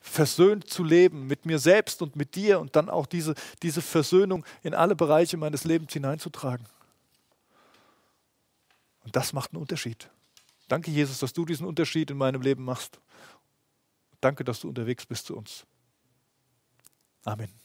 Versöhnt 0.00 0.68
zu 0.68 0.84
leben 0.84 1.26
mit 1.26 1.46
mir 1.46 1.58
selbst 1.58 2.02
und 2.02 2.16
mit 2.16 2.34
dir 2.34 2.60
und 2.60 2.76
dann 2.76 2.90
auch 2.90 3.06
diese, 3.06 3.34
diese 3.62 3.80
Versöhnung 3.80 4.44
in 4.62 4.74
alle 4.74 4.94
Bereiche 4.94 5.36
meines 5.36 5.64
Lebens 5.64 5.92
hineinzutragen. 5.92 6.66
Und 9.04 9.16
das 9.16 9.32
macht 9.32 9.52
einen 9.52 9.62
Unterschied. 9.62 10.10
Danke, 10.68 10.90
Jesus, 10.90 11.18
dass 11.18 11.32
du 11.32 11.44
diesen 11.44 11.66
Unterschied 11.66 12.10
in 12.10 12.16
meinem 12.16 12.42
Leben 12.42 12.64
machst. 12.64 12.98
Danke, 14.20 14.44
dass 14.44 14.60
du 14.60 14.68
unterwegs 14.68 15.06
bist 15.06 15.26
zu 15.26 15.36
uns. 15.36 15.64
Amen. 17.24 17.61